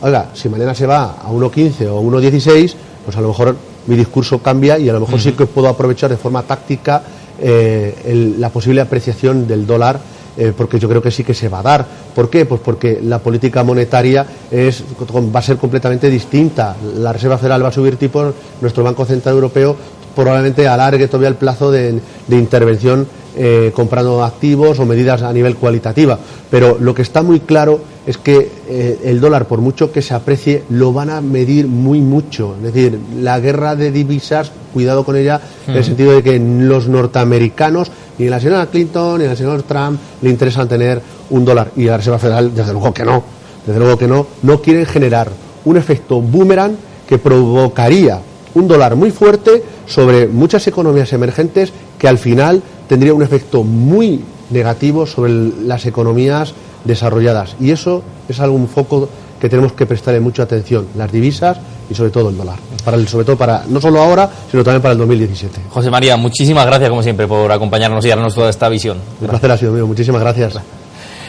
Oiga, 0.00 0.30
si 0.34 0.48
mañana 0.48 0.74
se 0.74 0.88
va 0.88 1.18
a 1.22 1.30
1.15 1.30 1.86
o 1.90 2.02
1.16, 2.02 2.74
pues 3.04 3.16
a 3.16 3.20
lo 3.20 3.28
mejor 3.28 3.54
mi 3.86 3.94
discurso 3.94 4.42
cambia 4.42 4.80
y 4.80 4.88
a 4.88 4.94
lo 4.94 4.98
mejor 4.98 5.20
sí 5.20 5.30
que 5.30 5.46
puedo 5.46 5.68
aprovechar 5.68 6.10
de 6.10 6.16
forma 6.16 6.42
táctica 6.42 7.04
eh, 7.40 8.34
la 8.36 8.48
posible 8.48 8.80
apreciación 8.80 9.46
del 9.46 9.64
dólar 9.64 10.00
eh, 10.36 10.52
porque 10.56 10.78
yo 10.78 10.88
creo 10.88 11.02
que 11.02 11.10
sí 11.10 11.24
que 11.24 11.34
se 11.34 11.48
va 11.48 11.60
a 11.60 11.62
dar. 11.62 11.86
¿Por 12.14 12.30
qué? 12.30 12.46
Pues 12.46 12.60
porque 12.60 13.00
la 13.02 13.18
política 13.18 13.62
monetaria 13.62 14.26
es, 14.50 14.82
va 14.82 15.38
a 15.38 15.42
ser 15.42 15.56
completamente 15.56 16.10
distinta. 16.10 16.76
La 16.98 17.12
Reserva 17.12 17.38
Federal 17.38 17.64
va 17.64 17.68
a 17.68 17.72
subir 17.72 17.96
tipos, 17.96 18.34
nuestro 18.60 18.84
Banco 18.84 19.04
Central 19.04 19.34
Europeo 19.34 19.76
probablemente 20.14 20.66
alargue 20.66 21.08
todavía 21.08 21.28
el 21.28 21.34
plazo 21.34 21.70
de, 21.70 22.00
intervención 22.30 23.06
eh, 23.36 23.72
comprando 23.74 24.22
activos 24.22 24.78
o 24.78 24.86
medidas 24.86 25.22
a 25.22 25.32
nivel 25.32 25.56
cualitativa. 25.56 26.18
Pero 26.50 26.78
lo 26.80 26.94
que 26.94 27.02
está 27.02 27.22
muy 27.22 27.40
claro 27.40 27.80
es 28.06 28.16
que 28.18 28.50
eh, 28.68 29.00
el 29.04 29.20
dólar, 29.20 29.46
por 29.46 29.60
mucho 29.60 29.90
que 29.90 30.02
se 30.02 30.14
aprecie, 30.14 30.62
lo 30.70 30.92
van 30.92 31.10
a 31.10 31.20
medir 31.20 31.66
muy 31.66 32.00
mucho. 32.00 32.54
Es 32.58 32.72
decir, 32.72 32.98
la 33.16 33.40
guerra 33.40 33.74
de 33.74 33.90
divisas, 33.90 34.52
cuidado 34.72 35.04
con 35.04 35.16
ella, 35.16 35.40
en 35.66 35.74
el 35.74 35.80
hmm. 35.80 35.84
sentido 35.84 36.12
de 36.12 36.22
que 36.22 36.38
los 36.38 36.86
norteamericanos, 36.86 37.90
ni 38.18 38.28
la 38.28 38.40
señora 38.40 38.66
Clinton 38.66 39.18
ni 39.20 39.26
la 39.26 39.36
señora 39.36 39.62
Trump, 39.62 39.98
le 40.22 40.30
interesan 40.30 40.68
tener 40.68 41.00
un 41.30 41.44
dólar. 41.44 41.70
Y 41.76 41.84
la 41.84 41.96
Reserva 41.96 42.18
Federal, 42.18 42.54
desde 42.54 42.72
luego 42.72 42.92
que 42.92 43.04
no. 43.04 43.22
Desde 43.66 43.78
luego 43.78 43.98
que 43.98 44.06
no. 44.06 44.26
No 44.42 44.60
quieren 44.60 44.86
generar 44.86 45.30
un 45.64 45.76
efecto 45.76 46.20
boomerang 46.20 46.76
que 47.08 47.18
provocaría 47.18 48.20
un 48.54 48.68
dólar 48.68 48.96
muy 48.96 49.10
fuerte 49.10 49.62
sobre 49.86 50.28
muchas 50.28 50.66
economías 50.66 51.12
emergentes 51.12 51.72
que 51.98 52.08
al 52.08 52.18
final 52.18 52.62
tendría 52.88 53.14
un 53.14 53.22
efecto 53.22 53.62
muy 53.62 54.20
negativo 54.50 55.06
sobre 55.06 55.32
las 55.32 55.86
economías 55.86 56.54
desarrolladas. 56.84 57.56
Y 57.60 57.70
eso 57.70 58.02
es 58.28 58.40
algún 58.40 58.68
foco 58.68 59.08
que 59.40 59.48
tenemos 59.48 59.72
que 59.72 59.86
prestarle 59.86 60.20
mucha 60.20 60.44
atención, 60.44 60.86
las 60.96 61.10
divisas 61.10 61.58
y 61.88 61.94
sobre 61.94 62.10
todo 62.10 62.30
el 62.30 62.36
dólar. 62.36 62.56
Para 62.84 62.96
el, 62.96 63.08
sobre 63.08 63.24
todo 63.24 63.36
para, 63.36 63.64
no 63.68 63.80
solo 63.80 64.02
ahora, 64.02 64.28
sino 64.50 64.62
también 64.62 64.82
para 64.82 64.92
el 64.92 64.98
2017. 64.98 65.62
José 65.70 65.90
María, 65.90 66.16
muchísimas 66.16 66.66
gracias 66.66 66.90
como 66.90 67.02
siempre 67.02 67.26
por 67.26 67.50
acompañarnos 67.50 68.04
y 68.04 68.08
darnos 68.08 68.34
toda 68.34 68.50
esta 68.50 68.68
visión. 68.68 68.98
Un 69.20 69.28
placer 69.28 69.50
ha 69.50 69.56
sido 69.56 69.72
mío, 69.72 69.86
muchísimas 69.86 70.20
gracias. 70.20 70.54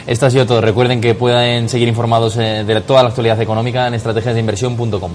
Esto 0.08 0.28
ha 0.28 0.30
sido 0.30 0.46
todo. 0.46 0.62
Recuerden 0.62 1.02
que 1.02 1.16
pueden 1.16 1.68
seguir 1.68 1.88
informados 1.88 2.38
eh, 2.38 2.64
de 2.66 2.82
toda 2.82 3.02
la 3.02 3.10
actualidad 3.10 3.42
económica 3.42 3.88
en 3.88 3.96
estrategiasdeinversión.com. 3.96 5.12